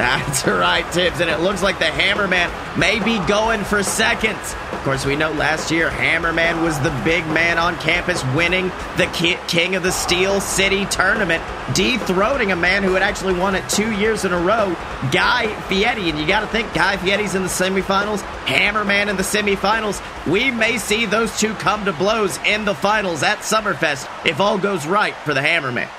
That's 0.00 0.46
right, 0.46 0.90
Tibbs, 0.92 1.20
and 1.20 1.28
it 1.28 1.40
looks 1.40 1.62
like 1.62 1.78
the 1.78 1.84
Hammerman 1.84 2.50
may 2.78 3.04
be 3.04 3.18
going 3.28 3.64
for 3.64 3.82
seconds. 3.82 4.54
Of 4.72 4.80
course, 4.82 5.04
we 5.04 5.14
know 5.14 5.30
last 5.32 5.70
year 5.70 5.90
Hammerman 5.90 6.62
was 6.62 6.80
the 6.80 6.88
big 7.04 7.26
man 7.26 7.58
on 7.58 7.76
campus 7.80 8.24
winning 8.34 8.68
the 8.96 9.10
Ki- 9.12 9.36
King 9.46 9.74
of 9.74 9.82
the 9.82 9.92
Steel 9.92 10.40
City 10.40 10.86
tournament, 10.86 11.44
dethroning 11.74 12.50
a 12.50 12.56
man 12.56 12.82
who 12.82 12.94
had 12.94 13.02
actually 13.02 13.34
won 13.34 13.54
it 13.54 13.68
two 13.68 13.92
years 13.92 14.24
in 14.24 14.32
a 14.32 14.40
row, 14.40 14.74
Guy 15.12 15.54
Fieri. 15.68 16.08
And 16.08 16.18
you 16.18 16.26
got 16.26 16.40
to 16.40 16.46
think 16.46 16.72
Guy 16.72 16.96
Fieri's 16.96 17.34
in 17.34 17.42
the 17.42 17.48
semifinals, 17.48 18.22
Hammerman 18.46 19.10
in 19.10 19.18
the 19.18 19.22
semifinals. 19.22 20.00
We 20.26 20.50
may 20.50 20.78
see 20.78 21.04
those 21.04 21.38
two 21.38 21.52
come 21.56 21.84
to 21.84 21.92
blows 21.92 22.38
in 22.46 22.64
the 22.64 22.74
finals 22.74 23.22
at 23.22 23.40
Summerfest 23.40 24.08
if 24.24 24.40
all 24.40 24.56
goes 24.56 24.86
right 24.86 25.14
for 25.14 25.34
the 25.34 25.42
Hammerman. 25.42 25.90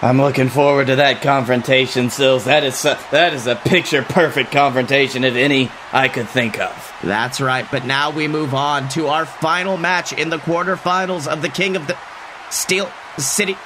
I'm 0.00 0.18
looking 0.20 0.48
forward 0.48 0.86
to 0.88 0.96
that 0.96 1.22
confrontation, 1.22 2.10
Sills. 2.10 2.44
That 2.44 2.62
is 2.62 2.84
a, 2.84 2.96
that 3.10 3.34
is 3.34 3.48
a 3.48 3.56
picture 3.56 4.02
perfect 4.02 4.52
confrontation, 4.52 5.24
if 5.24 5.34
any 5.34 5.70
I 5.92 6.06
could 6.06 6.28
think 6.28 6.60
of. 6.60 6.94
That's 7.02 7.40
right, 7.40 7.66
but 7.68 7.84
now 7.84 8.10
we 8.12 8.28
move 8.28 8.54
on 8.54 8.88
to 8.90 9.08
our 9.08 9.26
final 9.26 9.76
match 9.76 10.12
in 10.12 10.30
the 10.30 10.38
quarterfinals 10.38 11.26
of 11.26 11.42
the 11.42 11.48
King 11.48 11.74
of 11.74 11.88
the 11.88 11.96
Steel 12.48 12.88
City. 13.18 13.56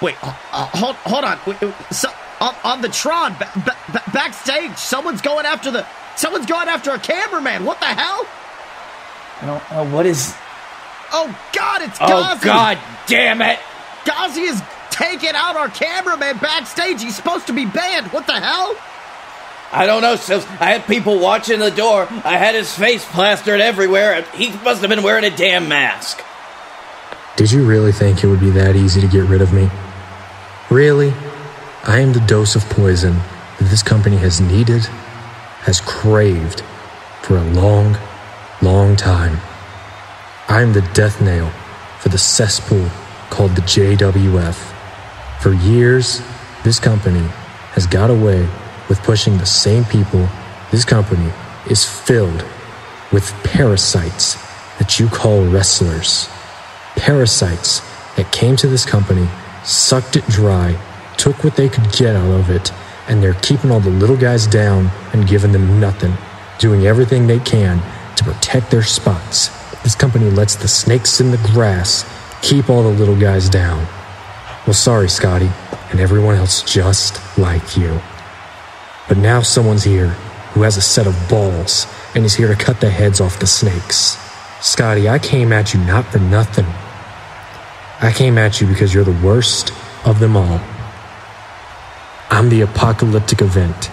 Wait, 0.00 0.16
uh, 0.22 0.34
uh, 0.52 0.66
hold, 0.72 0.96
hold 0.96 1.24
on. 1.24 1.38
Wait, 1.46 1.60
wait, 1.60 1.74
so, 1.90 2.08
on, 2.40 2.54
on 2.64 2.80
the 2.80 2.88
Tron, 2.88 3.34
ba- 3.34 3.50
ba- 3.54 3.76
ba- 3.92 4.10
backstage, 4.12 4.76
someone's 4.76 5.20
going 5.20 5.44
after 5.44 5.70
the. 5.70 5.86
Someone's 6.16 6.46
going 6.46 6.68
after 6.68 6.92
a 6.92 6.98
cameraman. 6.98 7.64
What 7.64 7.80
the 7.80 7.86
hell? 7.86 8.26
I 9.42 9.46
don't 9.46 9.70
know 9.70 9.94
what 9.96 10.06
is. 10.06 10.34
Oh 11.12 11.38
God, 11.52 11.82
it's 11.82 11.98
Oh 12.00 12.08
Ghazi. 12.08 12.44
God 12.44 12.78
damn 13.06 13.42
it! 13.42 13.58
Ghazi 14.04 14.42
is 14.42 14.62
taking 14.94 15.34
out 15.34 15.56
our 15.56 15.68
cameraman 15.68 16.38
backstage. 16.38 17.02
He's 17.02 17.16
supposed 17.16 17.48
to 17.48 17.52
be 17.52 17.66
banned. 17.66 18.06
What 18.12 18.26
the 18.26 18.40
hell? 18.40 18.76
I 19.72 19.86
don't 19.86 20.02
know, 20.02 20.14
Sills. 20.14 20.46
I 20.60 20.70
had 20.70 20.86
people 20.86 21.18
watching 21.18 21.58
the 21.58 21.70
door. 21.70 22.06
I 22.24 22.38
had 22.38 22.54
his 22.54 22.72
face 22.72 23.04
plastered 23.04 23.60
everywhere. 23.60 24.22
He 24.34 24.50
must 24.50 24.82
have 24.82 24.88
been 24.88 25.02
wearing 25.02 25.24
a 25.24 25.36
damn 25.36 25.68
mask. 25.68 26.22
Did 27.34 27.50
you 27.50 27.66
really 27.66 27.90
think 27.90 28.22
it 28.22 28.28
would 28.28 28.38
be 28.38 28.50
that 28.50 28.76
easy 28.76 29.00
to 29.00 29.08
get 29.08 29.24
rid 29.24 29.42
of 29.42 29.52
me? 29.52 29.68
Really? 30.70 31.12
I 31.82 31.98
am 31.98 32.12
the 32.12 32.20
dose 32.20 32.54
of 32.54 32.62
poison 32.70 33.14
that 33.58 33.68
this 33.68 33.82
company 33.82 34.16
has 34.18 34.40
needed, 34.40 34.84
has 35.62 35.80
craved 35.80 36.60
for 37.22 37.36
a 37.36 37.44
long, 37.44 37.98
long 38.62 38.94
time. 38.94 39.38
I 40.48 40.62
am 40.62 40.72
the 40.72 40.88
death 40.94 41.20
nail 41.20 41.50
for 41.98 42.10
the 42.10 42.18
cesspool 42.18 42.88
called 43.30 43.56
the 43.56 43.62
JWF. 43.62 44.73
For 45.44 45.52
years, 45.52 46.22
this 46.62 46.80
company 46.80 47.20
has 47.72 47.86
got 47.86 48.08
away 48.08 48.48
with 48.88 48.98
pushing 49.02 49.36
the 49.36 49.44
same 49.44 49.84
people. 49.84 50.26
This 50.70 50.86
company 50.86 51.30
is 51.68 51.84
filled 51.84 52.42
with 53.12 53.30
parasites 53.44 54.36
that 54.78 54.98
you 54.98 55.06
call 55.06 55.44
wrestlers 55.44 56.30
parasites 56.96 57.80
that 58.16 58.32
came 58.32 58.56
to 58.56 58.68
this 58.68 58.86
company, 58.86 59.28
sucked 59.64 60.16
it 60.16 60.26
dry, 60.28 60.74
took 61.18 61.44
what 61.44 61.56
they 61.56 61.68
could 61.68 61.92
get 61.92 62.16
out 62.16 62.30
of 62.30 62.48
it, 62.48 62.72
and 63.06 63.22
they're 63.22 63.34
keeping 63.34 63.70
all 63.70 63.80
the 63.80 63.90
little 63.90 64.16
guys 64.16 64.46
down 64.46 64.90
and 65.12 65.28
giving 65.28 65.52
them 65.52 65.78
nothing, 65.78 66.14
doing 66.58 66.86
everything 66.86 67.26
they 67.26 67.40
can 67.40 67.82
to 68.16 68.24
protect 68.24 68.70
their 68.70 68.82
spots. 68.82 69.48
This 69.82 69.94
company 69.94 70.30
lets 70.30 70.56
the 70.56 70.68
snakes 70.68 71.20
in 71.20 71.32
the 71.32 71.50
grass 71.52 72.10
keep 72.40 72.70
all 72.70 72.82
the 72.82 72.88
little 72.88 73.20
guys 73.20 73.50
down. 73.50 73.86
Well, 74.66 74.72
sorry, 74.72 75.10
Scotty, 75.10 75.50
and 75.90 76.00
everyone 76.00 76.36
else 76.36 76.62
just 76.62 77.20
like 77.36 77.76
you. 77.76 78.00
But 79.08 79.18
now 79.18 79.42
someone's 79.42 79.84
here 79.84 80.08
who 80.54 80.62
has 80.62 80.78
a 80.78 80.80
set 80.80 81.06
of 81.06 81.28
balls 81.28 81.86
and 82.14 82.24
is 82.24 82.34
here 82.34 82.48
to 82.48 82.54
cut 82.56 82.80
the 82.80 82.88
heads 82.88 83.20
off 83.20 83.38
the 83.38 83.46
snakes. 83.46 84.16
Scotty, 84.62 85.06
I 85.06 85.18
came 85.18 85.52
at 85.52 85.74
you 85.74 85.80
not 85.80 86.06
for 86.06 86.18
nothing. 86.18 86.64
I 88.00 88.10
came 88.14 88.38
at 88.38 88.60
you 88.60 88.66
because 88.66 88.94
you're 88.94 89.04
the 89.04 89.20
worst 89.22 89.70
of 90.06 90.18
them 90.18 90.34
all. 90.34 90.60
I'm 92.30 92.48
the 92.48 92.62
apocalyptic 92.62 93.42
event 93.42 93.90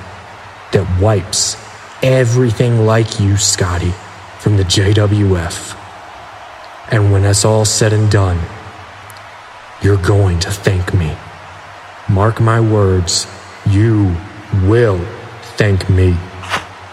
that 0.72 0.88
wipes 1.02 1.58
everything 2.02 2.86
like 2.86 3.20
you, 3.20 3.36
Scotty, 3.36 3.92
from 4.40 4.56
the 4.56 4.64
JWF. 4.64 5.78
And 6.92 7.12
when 7.12 7.24
that's 7.24 7.44
all 7.44 7.66
said 7.66 7.92
and 7.92 8.10
done, 8.10 8.40
you're 9.82 10.02
going 10.02 10.40
to 10.40 10.52
thank 10.52 10.94
me. 10.94 11.16
Mark 12.10 12.40
my 12.40 12.60
words, 12.60 13.28
you 13.68 14.16
will 14.66 15.00
thank 15.58 15.90
me. 15.90 16.16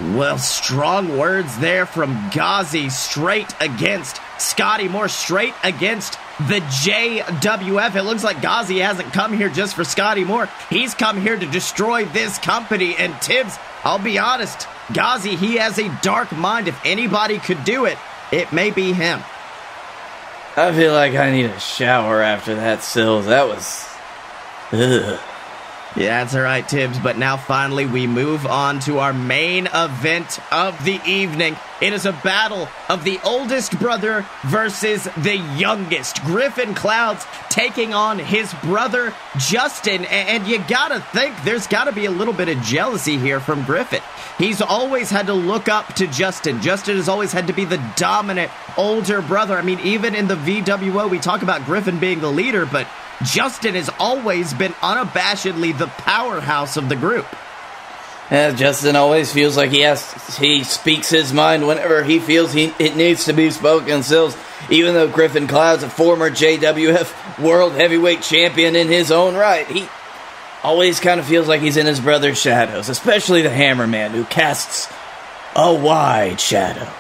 Well, 0.01 0.39
strong 0.39 1.19
words 1.19 1.59
there 1.59 1.85
from 1.85 2.31
Ghazi, 2.33 2.89
straight 2.89 3.53
against 3.61 4.21
Scotty 4.39 4.89
Moore, 4.89 5.09
straight 5.09 5.55
against 5.65 6.13
the 6.47 6.61
JWF. 6.61 7.97
It 7.97 8.03
looks 8.05 8.23
like 8.23 8.41
Ghazi 8.41 8.79
hasn't 8.79 9.13
come 9.13 9.33
here 9.33 9.49
just 9.49 9.75
for 9.75 9.83
Scotty 9.83 10.25
Moore. 10.25 10.49
He's 10.71 10.95
come 10.95 11.21
here 11.21 11.37
to 11.37 11.47
destroy 11.47 12.05
this 12.05 12.39
company. 12.39 12.95
And 12.97 13.21
Tibbs, 13.21 13.59
I'll 13.83 13.99
be 13.99 14.19
honest, 14.19 14.69
Ghazi, 14.93 15.35
he 15.35 15.57
has 15.57 15.79
a 15.79 15.89
dark 16.01 16.31
mind. 16.31 16.69
If 16.69 16.81
anybody 16.85 17.39
could 17.39 17.65
do 17.65 17.87
it, 17.87 17.99
it 18.31 18.53
may 18.53 18.71
be 18.71 18.93
him. 18.93 19.21
I 20.59 20.73
feel 20.75 20.93
like 20.93 21.15
I 21.15 21.31
need 21.31 21.47
a 21.47 21.61
shower 21.61 22.21
after 22.21 22.57
that, 22.57 22.83
Sills. 22.83 23.27
That 23.27 23.47
was. 23.47 23.87
Ugh. 24.73 25.21
Yeah, 25.97 26.23
that's 26.23 26.35
all 26.35 26.43
right, 26.43 26.69
Tibbs. 26.69 26.99
But 26.99 27.17
now 27.17 27.37
finally 27.37 27.87
we 27.87 28.07
move 28.07 28.47
on 28.47 28.79
to 28.81 28.99
our 28.99 29.13
main 29.13 29.69
event 29.73 30.39
of 30.53 30.85
the 30.85 31.01
evening. 31.07 31.57
It 31.81 31.93
is 31.93 32.07
a 32.07 32.13
battle 32.13 32.69
of 32.89 33.05
the 33.05 33.19
oldest 33.25 33.79
brother 33.79 34.27
versus 34.45 35.09
the 35.17 35.37
youngest. 35.57 36.23
Griffin 36.25 36.75
Clouds 36.75 37.25
taking 37.49 37.95
on 37.95 38.19
his 38.19 38.53
brother 38.63 39.15
Justin. 39.39 40.05
And 40.05 40.47
you 40.47 40.63
gotta 40.69 41.01
think 41.01 41.35
there's 41.45 41.67
gotta 41.67 41.93
be 41.93 42.05
a 42.05 42.11
little 42.11 42.35
bit 42.35 42.49
of 42.49 42.63
jealousy 42.63 43.17
here 43.17 43.41
from 43.41 43.65
Griffin. 43.65 44.03
He's 44.37 44.61
always 44.61 45.11
had 45.11 45.27
to 45.27 45.35
look 45.35 45.69
up 45.69 45.95
to 45.95 46.07
Justin. 46.07 46.61
Justin 46.61 46.97
has 46.97 47.09
always 47.09 47.33
had 47.33 47.47
to 47.47 47.53
be 47.53 47.65
the 47.65 47.83
dominant 47.97 48.53
older 48.77 49.23
brother. 49.23 49.57
I 49.57 49.63
mean, 49.63 49.81
even 49.81 50.15
in 50.15 50.29
the 50.29 50.37
VWO, 50.37 51.09
we 51.09 51.19
talk 51.19 51.43
about 51.43 51.65
Griffin 51.65 51.99
being 51.99 52.21
the 52.21 52.31
leader, 52.31 52.67
but 52.67 52.87
Justin 53.25 53.75
has 53.75 53.91
always 53.99 54.55
been 54.55 54.73
unabashedly 54.75 55.77
the 55.77 55.87
powerhouse 55.87 56.77
of 56.77 56.89
the 56.89 56.97
group. 56.97 57.27
Yeah, 58.31 58.53
Justin 58.53 58.95
always 58.95 59.33
feels 59.33 59.57
like 59.57 59.71
he 59.71 59.81
has. 59.81 60.37
He 60.37 60.63
speaks 60.63 61.09
his 61.09 61.33
mind 61.33 61.67
whenever 61.67 62.03
he 62.05 62.19
feels 62.19 62.53
he 62.53 62.75
it 62.79 62.95
needs 62.95 63.25
to 63.25 63.33
be 63.33 63.51
spoken. 63.51 64.03
Sills, 64.03 64.37
even 64.71 64.95
though 64.95 65.09
Griffin 65.09 65.47
Cloud's 65.47 65.83
a 65.83 65.89
former 65.89 66.31
JWF 66.31 67.43
World 67.43 67.73
Heavyweight 67.73 68.21
Champion 68.21 68.77
in 68.77 68.89
his 68.89 69.11
own 69.11 69.35
right, 69.35 69.67
he 69.67 69.89
always 70.63 71.01
kind 71.01 71.19
of 71.19 71.27
feels 71.27 71.49
like 71.49 71.63
he's 71.63 71.79
in 71.79 71.87
his 71.87 72.01
brother's 72.01 72.39
shadows, 72.39 72.91
especially 72.91 73.43
the 73.43 73.49
Hammerman, 73.49 74.11
who 74.11 74.25
casts 74.25 74.93
a 75.57 75.73
wide 75.73 76.39
shadow. 76.39 76.93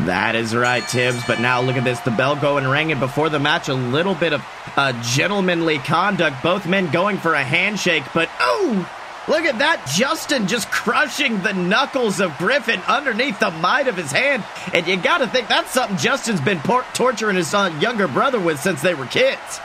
That 0.00 0.36
is 0.36 0.54
right, 0.54 0.86
Tibbs. 0.86 1.22
But 1.26 1.40
now 1.40 1.60
look 1.60 1.76
at 1.76 1.84
this. 1.84 2.00
The 2.00 2.10
bell 2.10 2.36
going 2.36 2.66
ringing 2.66 3.00
before 3.00 3.28
the 3.28 3.38
match. 3.38 3.68
A 3.68 3.74
little 3.74 4.14
bit 4.14 4.32
of 4.32 4.44
uh, 4.76 4.92
gentlemanly 5.02 5.78
conduct. 5.78 6.42
Both 6.42 6.66
men 6.66 6.90
going 6.90 7.18
for 7.18 7.34
a 7.34 7.42
handshake. 7.42 8.04
But 8.14 8.28
oh, 8.38 8.88
look 9.26 9.44
at 9.44 9.58
that. 9.58 9.90
Justin 9.94 10.46
just 10.46 10.70
crushing 10.70 11.42
the 11.42 11.52
knuckles 11.52 12.20
of 12.20 12.36
Griffin 12.38 12.80
underneath 12.86 13.40
the 13.40 13.50
might 13.50 13.88
of 13.88 13.96
his 13.96 14.12
hand. 14.12 14.44
And 14.72 14.86
you 14.86 14.96
got 14.96 15.18
to 15.18 15.26
think 15.26 15.48
that's 15.48 15.70
something 15.72 15.96
Justin's 15.96 16.40
been 16.40 16.60
por- 16.60 16.84
torturing 16.94 17.36
his 17.36 17.52
uh, 17.52 17.76
younger 17.80 18.06
brother 18.08 18.38
with 18.38 18.60
since 18.60 18.82
they 18.82 18.94
were 18.94 19.06
kids. 19.06 19.60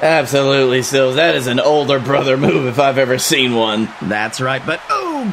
Absolutely, 0.00 0.82
Sills. 0.82 1.16
That 1.16 1.34
is 1.34 1.48
an 1.48 1.58
older 1.58 1.98
brother 1.98 2.36
move 2.36 2.66
if 2.66 2.78
I've 2.78 2.98
ever 2.98 3.18
seen 3.18 3.54
one. 3.54 3.88
That's 4.02 4.40
right. 4.40 4.64
But 4.64 4.80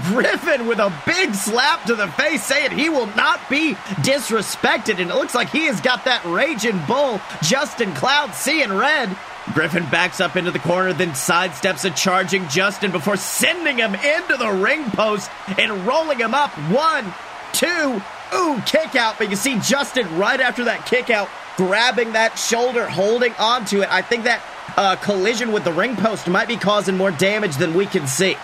Griffin 0.03 0.67
with 0.67 0.79
a 0.79 0.93
big 1.05 1.33
slap 1.33 1.85
to 1.85 1.95
the 1.95 2.07
face 2.09 2.43
saying 2.43 2.71
he 2.71 2.89
will 2.89 3.07
not 3.07 3.39
be 3.49 3.73
disrespected. 4.03 4.99
And 4.99 5.09
it 5.09 5.15
looks 5.15 5.35
like 5.35 5.49
he 5.49 5.65
has 5.65 5.81
got 5.81 6.05
that 6.05 6.23
raging 6.25 6.79
bull, 6.87 7.19
Justin 7.41 7.93
Cloud, 7.93 8.33
seeing 8.33 8.73
red. 8.73 9.15
Griffin 9.53 9.85
backs 9.89 10.19
up 10.19 10.35
into 10.35 10.51
the 10.51 10.59
corner, 10.59 10.91
then 10.91 11.11
sidesteps 11.11 11.85
a 11.85 11.91
charging 11.91 12.47
Justin 12.47 12.91
before 12.91 13.15
sending 13.15 13.77
him 13.77 13.93
into 13.93 14.37
the 14.37 14.51
ring 14.51 14.89
post 14.91 15.29
and 15.59 15.85
rolling 15.85 16.19
him 16.19 16.33
up. 16.33 16.51
One, 16.71 17.13
two, 17.53 18.01
ooh, 18.33 18.61
kick 18.65 18.95
out. 18.95 19.17
But 19.17 19.29
you 19.29 19.35
see 19.35 19.59
Justin 19.59 20.17
right 20.17 20.39
after 20.39 20.63
that 20.65 20.85
kick 20.85 21.09
out, 21.09 21.29
grabbing 21.57 22.13
that 22.13 22.39
shoulder, 22.39 22.87
holding 22.87 23.33
onto 23.33 23.81
it. 23.81 23.91
I 23.91 24.01
think 24.01 24.23
that 24.23 24.41
uh, 24.77 24.95
collision 24.97 25.51
with 25.51 25.63
the 25.63 25.71
ring 25.71 25.95
post 25.95 26.27
might 26.27 26.47
be 26.47 26.57
causing 26.57 26.97
more 26.97 27.11
damage 27.11 27.55
than 27.57 27.73
we 27.73 27.85
can 27.85 28.07
see. 28.07 28.35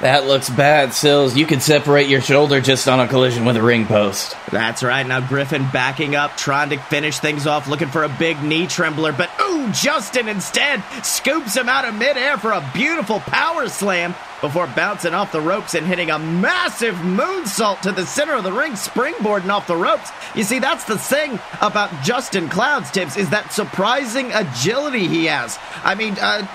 That 0.00 0.26
looks 0.26 0.48
bad, 0.48 0.94
Sills. 0.94 1.36
You 1.36 1.44
could 1.44 1.60
separate 1.60 2.08
your 2.08 2.22
shoulder 2.22 2.62
just 2.62 2.88
on 2.88 3.00
a 3.00 3.06
collision 3.06 3.44
with 3.44 3.56
a 3.56 3.62
ring 3.62 3.84
post. 3.84 4.34
That's 4.50 4.82
right. 4.82 5.06
Now 5.06 5.20
Griffin 5.20 5.68
backing 5.70 6.16
up, 6.16 6.38
trying 6.38 6.70
to 6.70 6.78
finish 6.78 7.18
things 7.18 7.46
off, 7.46 7.68
looking 7.68 7.88
for 7.88 8.04
a 8.04 8.08
big 8.08 8.42
knee 8.42 8.66
trembler. 8.66 9.12
But 9.12 9.30
ooh, 9.42 9.70
Justin 9.72 10.28
instead 10.28 10.82
scoops 11.02 11.54
him 11.54 11.68
out 11.68 11.84
of 11.84 11.94
midair 11.94 12.38
for 12.38 12.52
a 12.52 12.70
beautiful 12.72 13.20
power 13.20 13.68
slam 13.68 14.14
before 14.40 14.66
bouncing 14.68 15.14
off 15.14 15.32
the 15.32 15.40
ropes 15.40 15.74
and 15.74 15.86
hitting 15.86 16.10
a 16.10 16.18
massive 16.18 16.94
moonsault 16.96 17.80
to 17.82 17.92
the 17.92 18.06
center 18.06 18.34
of 18.34 18.44
the 18.44 18.52
ring, 18.52 18.72
springboarding 18.72 19.50
off 19.50 19.66
the 19.66 19.76
ropes. 19.76 20.10
You 20.34 20.44
see, 20.44 20.58
that's 20.58 20.84
the 20.84 20.98
thing 20.98 21.38
about 21.60 21.90
Justin 22.02 22.48
Clouds, 22.48 22.90
Tibbs, 22.90 23.16
is 23.16 23.30
that 23.30 23.52
surprising 23.52 24.32
agility 24.32 25.06
he 25.06 25.26
has. 25.26 25.58
I 25.84 25.94
mean, 25.94 26.16
uh, 26.20 26.46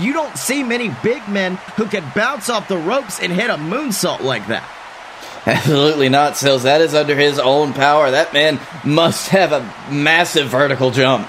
you 0.00 0.12
don't 0.12 0.36
see 0.36 0.62
many 0.62 0.94
big 1.02 1.28
men 1.28 1.56
who 1.76 1.86
can 1.86 2.04
bounce 2.14 2.48
off 2.48 2.68
the 2.68 2.78
ropes 2.78 3.20
and 3.20 3.32
hit 3.32 3.50
a 3.50 3.54
moonsault 3.54 4.20
like 4.20 4.46
that. 4.48 4.68
Absolutely 5.46 6.08
not, 6.08 6.36
Sills. 6.36 6.64
That 6.64 6.80
is 6.80 6.94
under 6.94 7.14
his 7.14 7.38
own 7.38 7.72
power. 7.72 8.10
That 8.10 8.32
man 8.32 8.58
must 8.84 9.28
have 9.28 9.52
a 9.52 9.60
massive 9.92 10.48
vertical 10.48 10.90
jump. 10.90 11.28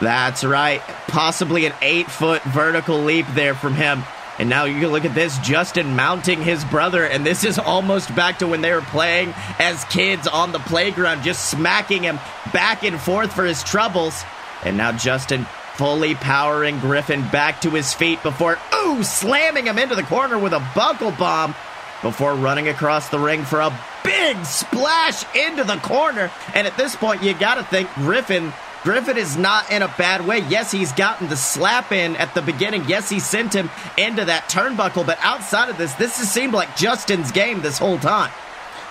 That's 0.00 0.42
right. 0.42 0.80
Possibly 1.08 1.66
an 1.66 1.74
eight 1.82 2.10
foot 2.10 2.42
vertical 2.44 2.98
leap 2.98 3.26
there 3.34 3.54
from 3.54 3.74
him. 3.74 4.04
And 4.38 4.48
now 4.48 4.64
you 4.64 4.80
can 4.80 4.90
look 4.90 5.04
at 5.04 5.14
this 5.14 5.36
Justin 5.38 5.96
mounting 5.96 6.42
his 6.42 6.64
brother, 6.64 7.04
and 7.04 7.26
this 7.26 7.42
is 7.42 7.58
almost 7.58 8.14
back 8.14 8.38
to 8.38 8.46
when 8.46 8.60
they 8.60 8.72
were 8.72 8.80
playing 8.80 9.34
as 9.58 9.84
kids 9.86 10.28
on 10.28 10.52
the 10.52 10.60
playground, 10.60 11.24
just 11.24 11.50
smacking 11.50 12.04
him 12.04 12.20
back 12.52 12.84
and 12.84 13.00
forth 13.00 13.32
for 13.32 13.44
his 13.44 13.64
troubles. 13.64 14.22
And 14.64 14.76
now 14.76 14.92
Justin 14.92 15.44
fully 15.74 16.14
powering 16.14 16.78
Griffin 16.80 17.22
back 17.30 17.60
to 17.62 17.70
his 17.70 17.92
feet 17.94 18.22
before, 18.22 18.58
ooh, 18.74 19.02
slamming 19.02 19.66
him 19.66 19.78
into 19.78 19.94
the 19.94 20.02
corner 20.02 20.38
with 20.38 20.52
a 20.52 20.66
buckle 20.74 21.12
bomb 21.12 21.54
before 22.02 22.34
running 22.34 22.68
across 22.68 23.08
the 23.08 23.18
ring 23.18 23.44
for 23.44 23.60
a 23.60 23.76
big 24.04 24.44
splash 24.44 25.24
into 25.36 25.64
the 25.64 25.76
corner. 25.76 26.30
And 26.54 26.66
at 26.66 26.76
this 26.76 26.94
point, 26.94 27.22
you 27.22 27.34
got 27.34 27.56
to 27.56 27.64
think 27.64 27.92
Griffin 27.94 28.52
Griffin 28.82 29.16
is 29.16 29.36
not 29.36 29.70
in 29.70 29.82
a 29.82 29.88
bad 29.98 30.26
way. 30.26 30.38
Yes, 30.48 30.70
he's 30.70 30.92
gotten 30.92 31.28
the 31.28 31.36
slap 31.36 31.92
in 31.92 32.16
at 32.16 32.34
the 32.34 32.42
beginning. 32.42 32.84
Yes, 32.88 33.08
he 33.10 33.18
sent 33.20 33.52
him 33.52 33.70
into 33.96 34.24
that 34.24 34.48
turnbuckle. 34.48 35.04
But 35.04 35.18
outside 35.20 35.68
of 35.68 35.78
this, 35.78 35.92
this 35.94 36.18
has 36.18 36.30
seemed 36.30 36.52
like 36.52 36.76
Justin's 36.76 37.32
game 37.32 37.60
this 37.60 37.78
whole 37.78 37.98
time. 37.98 38.30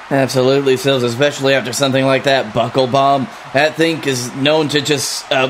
Absolutely, 0.09 0.77
Sills, 0.77 1.03
especially 1.03 1.53
after 1.53 1.73
something 1.73 2.05
like 2.05 2.23
that 2.23 2.53
buckle 2.53 2.87
bomb. 2.87 3.27
That 3.53 3.75
thing 3.75 4.03
is 4.05 4.33
known 4.35 4.69
to 4.69 4.81
just 4.81 5.29
uh, 5.31 5.47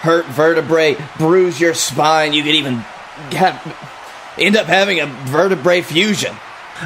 hurt 0.00 0.26
vertebrae, 0.26 0.96
bruise 1.16 1.58
your 1.58 1.72
spine. 1.72 2.34
You 2.34 2.42
could 2.42 2.54
even 2.54 2.74
have, 3.32 4.34
end 4.38 4.56
up 4.56 4.66
having 4.66 5.00
a 5.00 5.06
vertebrae 5.06 5.80
fusion. 5.80 6.34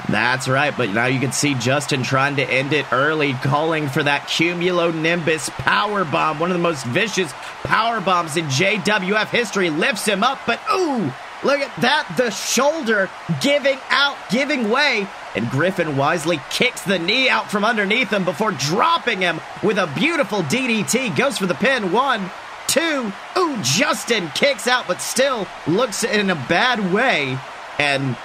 That's 0.09 0.49
right, 0.49 0.77
but 0.77 0.91
now 0.91 1.07
you 1.07 1.21
can 1.21 1.33
see 1.33 1.55
Justin 1.55 2.03
trying 2.03 2.37
to 2.37 2.45
end 2.45 2.73
it 2.73 2.93
early, 2.93 3.33
calling 3.35 3.89
for 3.89 4.03
that 4.03 4.23
cumulonimbus 4.23 5.51
power 5.51 6.05
bomb, 6.05 6.39
one 6.39 6.51
of 6.51 6.57
the 6.57 6.63
most 6.63 6.85
vicious 6.87 7.33
power 7.65 8.01
bombs 8.01 8.37
in 8.37 8.45
JWF 8.47 9.29
history. 9.29 9.71
Lifts 9.71 10.05
him 10.05 10.23
up, 10.23 10.41
but 10.47 10.61
ooh, 10.73 11.11
look 11.43 11.61
at 11.61 11.81
that! 11.81 12.13
The 12.17 12.31
shoulder 12.31 13.11
giving 13.41 13.79
out, 13.89 14.17
giving 14.31 14.71
way, 14.71 15.07
and 15.35 15.51
Griffin 15.51 15.97
wisely 15.97 16.41
kicks 16.51 16.83
the 16.83 16.99
knee 16.99 17.29
out 17.29 17.51
from 17.51 17.65
underneath 17.65 18.11
him 18.11 18.25
before 18.25 18.53
dropping 18.53 19.21
him 19.21 19.41
with 19.63 19.79
a 19.79 19.91
beautiful 19.95 20.41
DDT. 20.43 21.17
Goes 21.17 21.39
for 21.39 21.47
the 21.47 21.55
pin. 21.55 21.93
One, 21.93 22.31
two. 22.67 23.13
Ooh, 23.37 23.57
Justin 23.63 24.29
kicks 24.35 24.67
out, 24.69 24.87
but 24.87 25.01
still 25.01 25.47
looks 25.67 26.05
in 26.05 26.31
a 26.31 26.35
bad 26.35 26.93
way, 26.93 27.39
and 27.79 28.17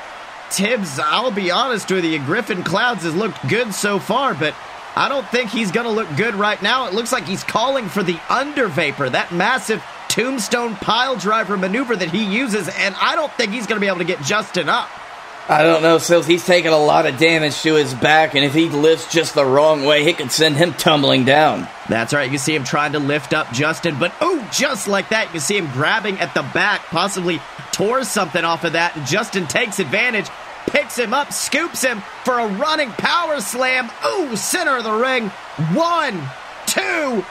Tibbs, 0.54 1.00
I'll 1.00 1.32
be 1.32 1.50
honest 1.50 1.90
with 1.90 2.06
you, 2.06 2.20
Griffin 2.20 2.64
Clouds 2.64 3.04
has 3.04 3.16
looked 3.16 3.48
good 3.50 3.74
so 3.74 3.98
far, 3.98 4.36
but 4.36 4.54
I 4.96 5.10
don't 5.10 5.28
think 5.30 5.50
he's 5.50 5.72
going 5.72 5.88
to 5.88 5.92
look 5.92 6.08
good 6.16 6.36
right 6.36 6.62
now. 6.62 6.86
It 6.86 6.94
looks 6.94 7.12
like 7.12 7.26
he's 7.26 7.44
calling 7.44 7.90
for 7.90 8.04
the 8.04 8.20
under 8.30 8.68
vapor, 8.68 9.10
that 9.10 9.32
massive 9.32 9.84
tombstone 10.10 10.76
pile 10.76 11.16
driver 11.16 11.58
maneuver 11.58 11.96
that 11.96 12.12
he 12.12 12.24
uses, 12.24 12.70
and 12.70 12.94
I 13.02 13.16
don't 13.16 13.34
think 13.34 13.52
he's 13.52 13.66
going 13.66 13.78
to 13.78 13.82
be 13.82 13.88
able 13.88 13.98
to 13.98 14.04
get 14.04 14.22
Justin 14.22 14.70
up. 14.70 14.90
I 15.50 15.62
don't 15.62 15.84
know, 15.84 15.98
Sills. 15.98 16.26
He's 16.26 16.46
taking 16.46 16.72
a 16.72 16.78
lot 16.78 17.06
of 17.06 17.18
damage 17.18 17.62
to 17.64 17.76
his 17.76 17.94
back, 17.94 18.34
and 18.34 18.46
if 18.46 18.54
he 18.54 18.70
lifts 18.70 19.12
just 19.12 19.36
the 19.36 19.46
wrong 19.46 19.84
way, 19.84 20.06
it 20.06 20.18
could 20.18 20.32
send 20.32 20.56
him 20.56 20.74
tumbling 20.74 21.26
down. 21.26 21.68
That's 21.90 22.14
right. 22.14 22.32
You 22.32 22.38
see 22.38 22.56
him 22.56 22.64
trying 22.64 22.94
to 22.94 23.00
lift 23.00 23.34
up 23.34 23.52
Justin, 23.52 24.00
but 24.00 24.14
oh, 24.22 24.48
just 24.54 24.88
like 24.88 25.10
that, 25.10 25.26
you 25.26 25.32
can 25.32 25.40
see 25.42 25.58
him 25.58 25.70
grabbing 25.74 26.18
at 26.20 26.34
the 26.34 26.44
back, 26.54 26.84
possibly 26.86 27.42
tore 27.74 28.06
something 28.06 28.44
off 28.44 28.64
of 28.64 28.74
that, 28.74 28.96
and 28.96 29.06
Justin 29.06 29.46
takes 29.46 29.80
advantage, 29.80 30.30
picks 30.68 30.98
him 30.98 31.14
up, 31.14 31.34
scoops 31.34 31.84
him 31.84 32.02
for 32.24 32.40
a 32.40 32.48
running 32.48 32.90
power 32.92 33.42
slam. 33.42 33.92
Ooh, 34.08 34.38
center 34.38 34.78
of 34.78 34.86
the 34.86 34.94
ring. 34.94 35.28
One, 35.74 36.22
two. 36.68 37.26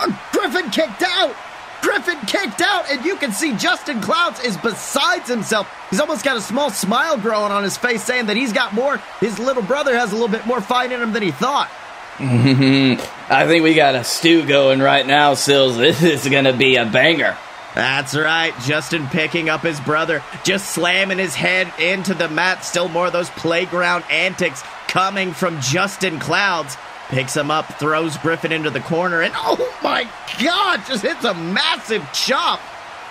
Oh, 0.00 0.28
Griffin 0.32 0.70
kicked 0.70 1.02
out. 1.02 1.34
Griffin 1.80 2.18
kicked 2.26 2.60
out, 2.60 2.90
and 2.90 3.04
you 3.04 3.16
can 3.16 3.32
see 3.32 3.56
Justin 3.56 4.00
Clouds 4.00 4.42
is 4.44 4.56
besides 4.56 5.28
himself. 5.28 5.72
He's 5.90 6.00
almost 6.00 6.24
got 6.24 6.36
a 6.36 6.40
small 6.40 6.70
smile 6.70 7.16
growing 7.16 7.52
on 7.52 7.62
his 7.62 7.76
face, 7.76 8.02
saying 8.02 8.26
that 8.26 8.36
he's 8.36 8.52
got 8.52 8.74
more. 8.74 8.98
His 9.20 9.38
little 9.38 9.62
brother 9.62 9.96
has 9.96 10.12
a 10.12 10.14
little 10.14 10.28
bit 10.28 10.46
more 10.46 10.60
fight 10.60 10.92
in 10.92 11.00
him 11.00 11.12
than 11.12 11.22
he 11.22 11.30
thought. 11.30 11.70
I 12.20 13.46
think 13.46 13.62
we 13.62 13.74
got 13.74 13.94
a 13.94 14.02
stew 14.02 14.44
going 14.44 14.80
right 14.80 15.06
now, 15.06 15.34
Sills. 15.34 15.76
This 15.88 16.02
is 16.02 16.28
going 16.28 16.44
to 16.44 16.52
be 16.52 16.76
a 16.76 16.84
banger. 16.84 17.36
That's 17.74 18.16
right. 18.16 18.52
Justin 18.62 19.06
picking 19.06 19.48
up 19.48 19.60
his 19.60 19.78
brother, 19.78 20.22
just 20.42 20.70
slamming 20.70 21.18
his 21.18 21.36
head 21.36 21.72
into 21.78 22.14
the 22.14 22.28
mat. 22.28 22.64
Still 22.64 22.88
more 22.88 23.06
of 23.06 23.12
those 23.12 23.30
playground 23.30 24.04
antics 24.10 24.62
coming 24.88 25.32
from 25.32 25.60
Justin 25.60 26.18
Clouds. 26.18 26.76
Picks 27.08 27.36
him 27.36 27.50
up, 27.50 27.78
throws 27.78 28.16
Griffin 28.18 28.52
into 28.52 28.70
the 28.70 28.80
corner, 28.80 29.22
and 29.22 29.32
oh 29.36 29.78
my 29.82 30.08
god, 30.42 30.82
just 30.86 31.02
hits 31.02 31.24
a 31.24 31.34
massive 31.34 32.06
chop. 32.12 32.60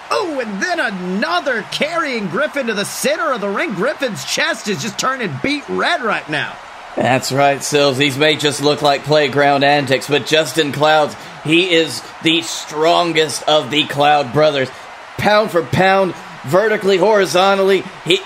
Oh, 0.09 0.39
and 0.39 0.61
then 0.61 0.79
another 0.79 1.63
carrying 1.63 2.27
Griffin 2.27 2.67
to 2.67 2.73
the 2.73 2.85
center 2.85 3.33
of 3.33 3.41
the 3.41 3.49
ring. 3.49 3.73
Griffin's 3.73 4.23
chest 4.23 4.67
is 4.67 4.81
just 4.81 4.99
turning 4.99 5.31
beet 5.43 5.67
red 5.67 6.01
right 6.01 6.27
now. 6.29 6.55
That's 6.95 7.31
right, 7.31 7.61
Sills. 7.61 7.97
These 7.97 8.17
may 8.17 8.35
just 8.37 8.61
look 8.61 8.81
like 8.81 9.03
playground 9.03 9.63
antics, 9.63 10.07
but 10.07 10.25
Justin 10.25 10.71
Clouds, 10.71 11.15
he 11.43 11.71
is 11.71 12.01
the 12.23 12.41
strongest 12.41 13.43
of 13.47 13.69
the 13.69 13.85
Cloud 13.85 14.33
brothers. 14.33 14.69
Pound 15.17 15.51
for 15.51 15.63
pound, 15.63 16.15
vertically, 16.45 16.97
horizontally, 16.97 17.83
he 18.05 18.19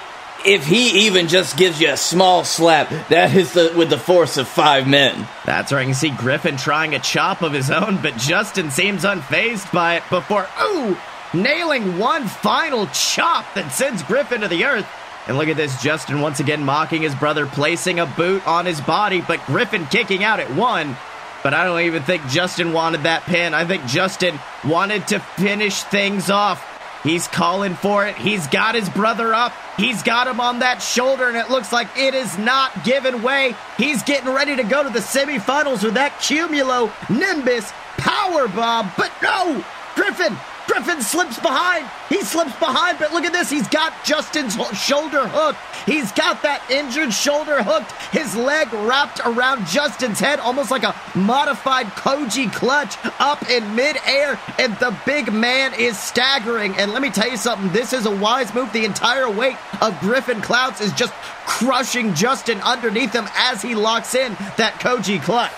if 0.46 0.66
he 0.66 1.08
even 1.08 1.28
just 1.28 1.58
gives 1.58 1.80
you 1.80 1.90
a 1.90 1.98
small 1.98 2.44
slap, 2.44 2.90
that 3.10 3.36
is 3.36 3.54
the, 3.54 3.74
with 3.76 3.90
the 3.90 3.98
force 3.98 4.38
of 4.38 4.48
five 4.48 4.88
men. 4.88 5.28
That's 5.46 5.72
right. 5.72 5.82
You 5.82 5.88
can 5.88 5.96
see 5.96 6.10
Griffin 6.12 6.58
trying 6.58 6.96
a 6.96 7.00
chop 7.00 7.42
of 7.42 7.54
his 7.54 7.70
own, 7.72 8.02
but 8.02 8.18
Justin 8.18 8.72
seems 8.72 9.04
unfazed 9.04 9.72
by 9.72 9.98
it 9.98 10.04
before, 10.10 10.48
ooh, 10.62 10.98
nailing 11.34 11.98
one 11.98 12.28
final 12.28 12.88
chop 12.88 13.46
that 13.56 13.72
sends 13.72 14.04
Griffin 14.04 14.42
to 14.42 14.48
the 14.48 14.66
earth. 14.66 14.88
And 15.28 15.38
look 15.38 15.50
at 15.50 15.58
this, 15.58 15.82
Justin 15.82 16.22
once 16.22 16.40
again 16.40 16.64
mocking 16.64 17.04
his 17.04 17.16
brother, 17.16 17.46
placing 17.46 18.00
a 18.00 18.06
boot 18.06 18.46
on 18.48 18.66
his 18.66 18.82
body, 18.82 19.22
but 19.22 19.46
Griffin 19.46 19.86
kicking 19.86 20.24
out 20.24 20.40
at 20.40 20.52
one. 20.54 20.98
But 21.44 21.54
I 21.54 21.66
don't 21.66 21.82
even 21.82 22.04
think 22.04 22.28
Justin 22.28 22.74
wanted 22.74 23.04
that 23.04 23.24
pin. 23.24 23.54
I 23.54 23.66
think 23.66 23.86
Justin 23.86 24.40
wanted 24.64 25.08
to 25.08 25.20
finish 25.20 25.82
things 25.84 26.30
off. 26.30 26.68
He's 27.04 27.28
calling 27.28 27.74
for 27.76 28.06
it. 28.06 28.16
He's 28.16 28.48
got 28.48 28.76
his 28.76 28.90
brother 28.90 29.34
up. 29.34 29.54
He's 29.78 30.04
got 30.04 30.28
him 30.28 30.40
on 30.40 30.60
that 30.60 30.82
shoulder, 30.82 31.28
and 31.28 31.36
it 31.36 31.50
looks 31.50 31.72
like 31.74 31.88
it 31.98 32.14
is 32.14 32.38
not 32.38 32.84
giving 32.84 33.24
way. 33.24 33.56
He's 33.78 34.04
getting 34.04 34.32
ready 34.32 34.56
to 34.56 34.64
go 34.64 34.84
to 34.84 34.90
the 34.90 35.00
semifinals 35.00 35.84
with 35.84 35.96
that 35.96 36.20
Cumulo 36.22 36.92
Nimbus 37.10 37.72
Power 37.98 38.48
Bomb. 38.48 38.92
But 38.98 39.12
no! 39.22 39.64
Griffin 39.96 40.38
Griffin 40.68 41.02
slips 41.02 41.40
behind. 41.40 41.90
He 42.10 42.22
slips 42.22 42.56
behind, 42.58 43.00
but 43.00 43.14
look 43.14 43.26
at 43.26 43.34
this. 43.34 43.50
He's 43.50 43.68
got 43.68 43.94
Justin's 44.04 44.56
shoulder 44.78 45.28
hooked. 45.28 45.60
He's 45.86 46.12
got 46.12 46.42
that 46.44 46.64
injured 46.70 47.14
shoulder 47.14 47.64
hooked. 47.64 47.92
His 48.14 48.36
leg 48.36 48.72
wrapped 48.74 49.20
around 49.26 49.66
Justin's 49.68 50.20
head, 50.20 50.40
almost 50.40 50.72
like 50.72 50.84
a 50.84 50.96
modified 51.16 51.88
Koji 51.88 52.52
clutch 52.54 52.98
up 53.20 53.50
in 53.50 53.76
midair. 53.76 54.40
And 54.60 54.76
the 54.78 54.96
big 55.06 55.34
man 55.34 55.74
is 55.74 55.98
staggering. 55.98 56.76
And 56.78 56.94
let 56.94 57.02
me 57.02 57.10
tell 57.10 57.30
you 57.30 57.38
something 57.38 57.72
this 57.72 57.94
is 57.94 58.06
a 58.06 58.16
wise 58.16 58.54
move. 58.54 58.72
The 58.72 58.86
entire 58.86 59.30
weight 59.30 59.58
of 59.82 60.00
Griffin 60.00 60.42
Clouds 60.42 60.82
is 60.82 60.94
just 60.94 61.14
crushing 61.46 62.14
Justin 62.14 62.62
underneath 62.62 63.14
him 63.14 63.28
as 63.36 63.62
he 63.62 63.76
locks 63.76 64.16
in 64.16 64.34
that 64.58 64.76
Koji 64.80 65.22
clutch. 65.22 65.52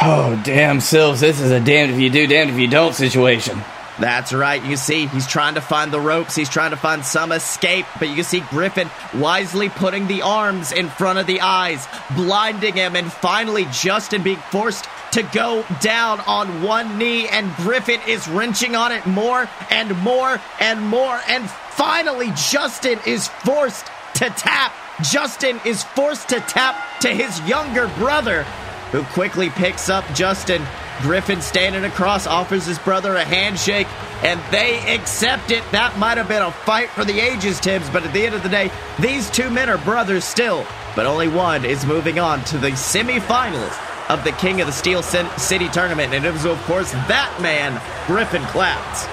Oh, 0.00 0.40
damn, 0.44 0.80
Sills. 0.80 1.20
This 1.20 1.40
is 1.40 1.50
a 1.50 1.58
damned 1.58 1.92
if 1.92 1.98
you 1.98 2.08
do, 2.08 2.26
damned 2.26 2.50
if 2.50 2.58
you 2.58 2.68
don't 2.68 2.94
situation. 2.94 3.60
That's 3.98 4.32
right. 4.32 4.64
You 4.64 4.76
see, 4.76 5.06
he's 5.06 5.26
trying 5.26 5.54
to 5.54 5.60
find 5.60 5.92
the 5.92 6.00
ropes. 6.00 6.36
He's 6.36 6.48
trying 6.48 6.70
to 6.70 6.76
find 6.76 7.04
some 7.04 7.32
escape. 7.32 7.86
But 7.98 8.10
you 8.10 8.22
see 8.22 8.40
Griffin 8.40 8.88
wisely 9.14 9.68
putting 9.68 10.06
the 10.06 10.22
arms 10.22 10.72
in 10.72 10.88
front 10.88 11.18
of 11.18 11.26
the 11.26 11.40
eyes, 11.40 11.86
blinding 12.14 12.74
him, 12.74 12.94
and 12.94 13.12
finally 13.12 13.66
Justin 13.72 14.22
being 14.22 14.38
forced 14.50 14.86
to 15.12 15.22
go 15.34 15.64
down 15.80 16.20
on 16.20 16.62
one 16.62 16.96
knee. 16.96 17.26
And 17.28 17.52
Griffin 17.56 18.00
is 18.06 18.28
wrenching 18.28 18.76
on 18.76 18.92
it 18.92 19.04
more 19.06 19.48
and 19.70 19.96
more 20.02 20.40
and 20.60 20.80
more. 20.80 21.20
And 21.28 21.50
finally, 21.50 22.30
Justin 22.36 23.00
is 23.04 23.28
forced 23.28 23.86
to 24.14 24.30
tap. 24.30 24.72
Justin 25.02 25.60
is 25.64 25.82
forced 25.82 26.28
to 26.28 26.40
tap 26.40 27.00
to 27.00 27.08
his 27.08 27.40
younger 27.48 27.88
brother, 27.98 28.42
who 28.90 29.02
quickly 29.04 29.50
picks 29.50 29.88
up 29.88 30.04
Justin. 30.14 30.62
Griffin 31.00 31.40
standing 31.40 31.84
across 31.84 32.26
offers 32.26 32.66
his 32.66 32.78
brother 32.78 33.14
a 33.14 33.24
handshake, 33.24 33.86
and 34.22 34.40
they 34.50 34.94
accept 34.94 35.50
it. 35.50 35.62
That 35.72 35.96
might 35.98 36.18
have 36.18 36.28
been 36.28 36.42
a 36.42 36.50
fight 36.50 36.90
for 36.90 37.04
the 37.04 37.20
ages, 37.20 37.60
Tibbs, 37.60 37.88
but 37.90 38.04
at 38.04 38.12
the 38.12 38.26
end 38.26 38.34
of 38.34 38.42
the 38.42 38.48
day, 38.48 38.70
these 38.98 39.30
two 39.30 39.50
men 39.50 39.68
are 39.68 39.78
brothers 39.78 40.24
still. 40.24 40.66
But 40.96 41.06
only 41.06 41.28
one 41.28 41.64
is 41.64 41.86
moving 41.86 42.18
on 42.18 42.44
to 42.46 42.58
the 42.58 42.70
semifinals 42.70 43.78
of 44.08 44.24
the 44.24 44.32
King 44.32 44.60
of 44.60 44.66
the 44.66 44.72
Steel 44.72 45.02
City 45.02 45.68
tournament, 45.68 46.14
and 46.14 46.24
it 46.24 46.32
was, 46.32 46.44
of 46.44 46.60
course, 46.62 46.90
that 46.92 47.38
man, 47.40 47.80
Griffin 48.06 48.42
Clouds. 48.46 49.06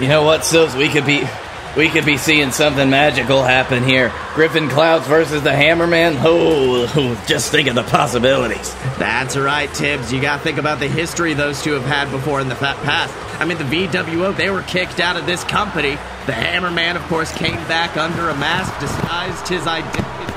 You 0.00 0.08
know 0.08 0.22
what, 0.22 0.44
Sills? 0.44 0.74
We 0.74 0.88
could 0.88 1.04
be 1.04 1.26
we 1.76 1.88
could 1.88 2.04
be 2.04 2.16
seeing 2.16 2.50
something 2.50 2.90
magical 2.90 3.42
happen 3.42 3.84
here. 3.84 4.12
Griffin 4.34 4.68
Clouds 4.68 5.06
versus 5.06 5.42
the 5.42 5.50
Hammerman. 5.50 6.16
Oh, 6.20 7.22
just 7.26 7.50
think 7.50 7.68
of 7.68 7.74
the 7.74 7.82
possibilities. 7.84 8.74
That's 8.98 9.36
right, 9.36 9.72
Tibbs. 9.74 10.12
You 10.12 10.20
got 10.20 10.38
to 10.38 10.42
think 10.42 10.58
about 10.58 10.80
the 10.80 10.88
history 10.88 11.34
those 11.34 11.62
two 11.62 11.72
have 11.72 11.84
had 11.84 12.10
before 12.10 12.40
in 12.40 12.48
the 12.48 12.54
past. 12.54 13.14
I 13.40 13.44
mean, 13.44 13.58
the 13.58 13.64
VWO, 13.64 14.36
they 14.36 14.50
were 14.50 14.62
kicked 14.62 14.98
out 14.98 15.16
of 15.16 15.26
this 15.26 15.44
company. 15.44 15.92
The 16.26 16.32
Hammerman, 16.32 16.96
of 16.96 17.02
course, 17.02 17.32
came 17.32 17.56
back 17.68 17.96
under 17.96 18.28
a 18.28 18.36
mask, 18.36 18.78
disguised 18.80 19.48
his 19.48 19.66
identity. 19.66 20.28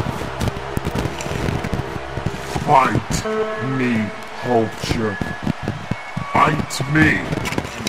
Fight 2.66 2.94
me, 3.78 4.08
Hulkster. 4.44 5.18
Fight 6.32 6.94
me. 6.94 7.41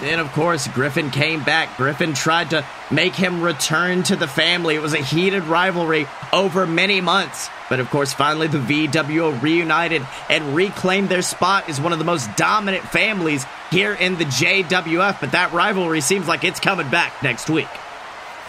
Then, 0.02 0.18
of 0.18 0.32
course, 0.32 0.66
Griffin 0.66 1.12
came 1.12 1.44
back. 1.44 1.76
Griffin 1.76 2.12
tried 2.12 2.50
to 2.50 2.66
make 2.90 3.14
him 3.14 3.40
return 3.40 4.02
to 4.02 4.16
the 4.16 4.26
family. 4.26 4.74
It 4.74 4.82
was 4.82 4.94
a 4.94 4.98
heated 4.98 5.44
rivalry 5.44 6.08
over 6.32 6.66
many 6.66 7.00
months. 7.00 7.48
But 7.68 7.78
of 7.78 7.88
course, 7.88 8.12
finally, 8.12 8.48
the 8.48 8.58
VWO 8.58 9.40
reunited 9.40 10.04
and 10.28 10.56
reclaimed 10.56 11.08
their 11.08 11.22
spot 11.22 11.68
as 11.68 11.80
one 11.80 11.92
of 11.92 12.00
the 12.00 12.04
most 12.04 12.34
dominant 12.36 12.82
families 12.82 13.46
here 13.70 13.94
in 13.94 14.16
the 14.18 14.24
JWF. 14.24 15.20
But 15.20 15.32
that 15.32 15.52
rivalry 15.52 16.00
seems 16.00 16.26
like 16.26 16.42
it's 16.42 16.58
coming 16.58 16.90
back 16.90 17.22
next 17.22 17.48
week. 17.48 17.68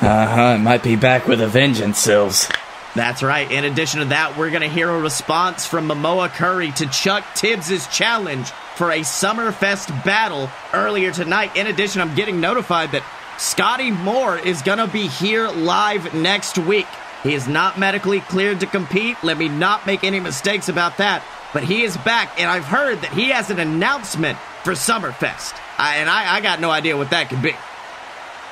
Uh 0.02 0.26
huh. 0.26 0.56
It 0.58 0.64
might 0.64 0.82
be 0.82 0.96
back 0.96 1.28
with 1.28 1.40
a 1.40 1.48
vengeance, 1.48 2.00
Sills. 2.00 2.50
That's 2.96 3.24
right. 3.24 3.52
In 3.52 3.66
addition 3.66 4.02
to 4.02 4.06
that, 4.08 4.38
we're 4.38 4.52
going 4.52 4.62
to 4.62 4.70
hear 4.70 4.90
a 4.90 5.00
response 5.00 5.66
from 5.66 5.88
Momoa 5.88 6.30
Curry 6.30 6.72
to 6.74 6.86
Chuck 6.88 7.26
Tibbs' 7.34 7.88
challenge 7.88 8.52
for 8.76 8.92
a 8.92 9.00
Summerfest 9.00 10.06
battle 10.06 10.50
earlier 10.74 11.12
tonight. 11.12 11.56
In 11.56 11.66
addition, 11.66 12.02
I'm 12.02 12.14
getting 12.14 12.40
notified 12.40 12.92
that 12.92 13.04
Scotty 13.40 13.90
Moore 13.90 14.38
is 14.38 14.62
going 14.62 14.78
to 14.78 14.88
be 14.88 15.08
here 15.08 15.48
live 15.50 16.14
next 16.14 16.60
week. 16.60 16.88
He 17.24 17.34
is 17.34 17.48
not 17.48 17.80
medically 17.80 18.20
cleared 18.20 18.60
to 18.60 18.68
compete. 18.68 19.18
Let 19.24 19.38
me 19.38 19.50
not 19.50 19.88
make 19.88 20.04
any 20.04 20.20
mistakes 20.20 20.70
about 20.70 20.98
that. 20.98 21.24
But 21.52 21.64
he 21.64 21.84
is 21.84 21.98
back, 21.98 22.40
and 22.40 22.50
I've 22.50 22.66
heard 22.66 23.02
that 23.02 23.14
he 23.14 23.30
has 23.30 23.50
an 23.50 23.60
announcement 23.60 24.38
for 24.64 24.74
Summerfest. 24.74 25.54
I, 25.78 25.98
and 25.98 26.10
I, 26.10 26.36
I 26.36 26.42
got 26.42 26.60
no 26.60 26.70
idea 26.70 26.96
what 26.96 27.10
that 27.10 27.30
could 27.30 27.42
be. 27.42 27.56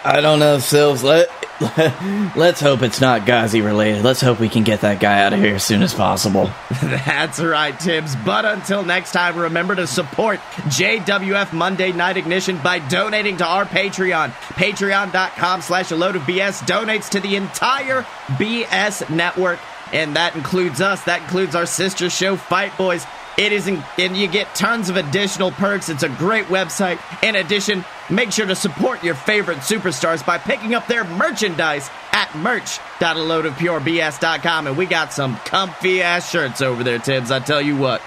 I 0.03 0.21
don't 0.21 0.39
know, 0.39 0.57
Sills. 0.59 1.03
Let, 1.03 1.29
let's 2.35 2.59
hope 2.59 2.81
it's 2.81 2.99
not 2.99 3.21
Gazi 3.21 3.63
related. 3.63 4.03
Let's 4.03 4.19
hope 4.19 4.39
we 4.39 4.49
can 4.49 4.63
get 4.63 4.81
that 4.81 4.99
guy 4.99 5.21
out 5.21 5.31
of 5.31 5.39
here 5.39 5.55
as 5.55 5.63
soon 5.63 5.83
as 5.83 5.93
possible. 5.93 6.49
That's 6.81 7.39
right, 7.39 7.79
Tibbs. 7.79 8.15
But 8.15 8.45
until 8.45 8.83
next 8.83 9.11
time, 9.11 9.37
remember 9.37 9.75
to 9.75 9.85
support 9.85 10.39
JWF 10.39 11.53
Monday 11.53 11.91
Night 11.91 12.17
Ignition 12.17 12.57
by 12.63 12.79
donating 12.79 13.37
to 13.37 13.45
our 13.45 13.65
Patreon. 13.65 14.31
Patreon.com 14.31 15.61
slash 15.61 15.91
a 15.91 15.95
load 15.95 16.15
of 16.15 16.23
BS 16.23 16.63
donates 16.63 17.09
to 17.09 17.19
the 17.19 17.35
entire 17.35 18.01
BS 18.29 19.07
network. 19.09 19.59
And 19.93 20.15
that 20.15 20.35
includes 20.35 20.81
us. 20.81 21.03
That 21.03 21.21
includes 21.21 21.53
our 21.53 21.65
sister 21.67 22.09
show, 22.09 22.37
Fight 22.37 22.75
Boys. 22.77 23.05
It 23.37 23.53
is, 23.53 23.67
in, 23.67 23.83
and 23.97 24.17
you 24.17 24.27
get 24.27 24.53
tons 24.53 24.89
of 24.89 24.97
additional 24.97 25.51
perks. 25.51 25.87
It's 25.89 26.03
a 26.03 26.09
great 26.09 26.47
website. 26.47 26.99
In 27.23 27.35
addition, 27.35 27.85
make 28.09 28.31
sure 28.31 28.45
to 28.45 28.55
support 28.55 29.01
your 29.03 29.15
favorite 29.15 29.59
superstars 29.59 30.25
by 30.25 30.37
picking 30.37 30.73
up 30.73 30.87
their 30.87 31.05
merchandise 31.05 31.89
at 32.11 32.35
merch.aloadofpurebs.com. 32.35 34.67
And 34.67 34.77
we 34.77 34.85
got 34.85 35.13
some 35.13 35.37
comfy 35.37 36.01
ass 36.01 36.29
shirts 36.29 36.61
over 36.61 36.83
there, 36.83 36.99
Tibbs. 36.99 37.31
I 37.31 37.39
tell 37.39 37.61
you 37.61 37.77
what. 37.77 38.01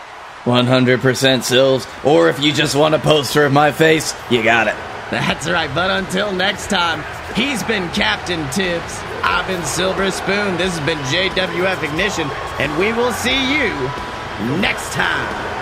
100% 0.45 1.43
Sills. 1.43 1.87
Or 2.05 2.29
if 2.29 2.39
you 2.41 2.53
just 2.53 2.77
want 2.77 2.95
a 2.95 2.99
poster 2.99 3.47
of 3.47 3.53
my 3.53 3.73
face, 3.73 4.15
you 4.31 4.45
got 4.45 4.69
it. 4.69 4.77
That's 5.11 5.49
right. 5.49 5.75
But 5.75 5.91
until 5.91 6.33
next 6.33 6.69
time, 6.69 7.03
he's 7.35 7.63
been 7.63 7.89
Captain 7.91 8.47
Tibbs. 8.51 9.01
I've 9.23 9.47
been 9.47 9.63
Silver 9.65 10.11
Spoon. 10.11 10.59
This 10.59 10.77
has 10.77 10.87
been 10.87 10.99
JWF 11.09 11.83
Ignition. 11.83 12.29
And 12.59 12.77
we 12.79 12.93
will 12.93 13.13
see 13.13 13.55
you 13.55 13.71
next 14.40 14.92
time. 14.92 15.54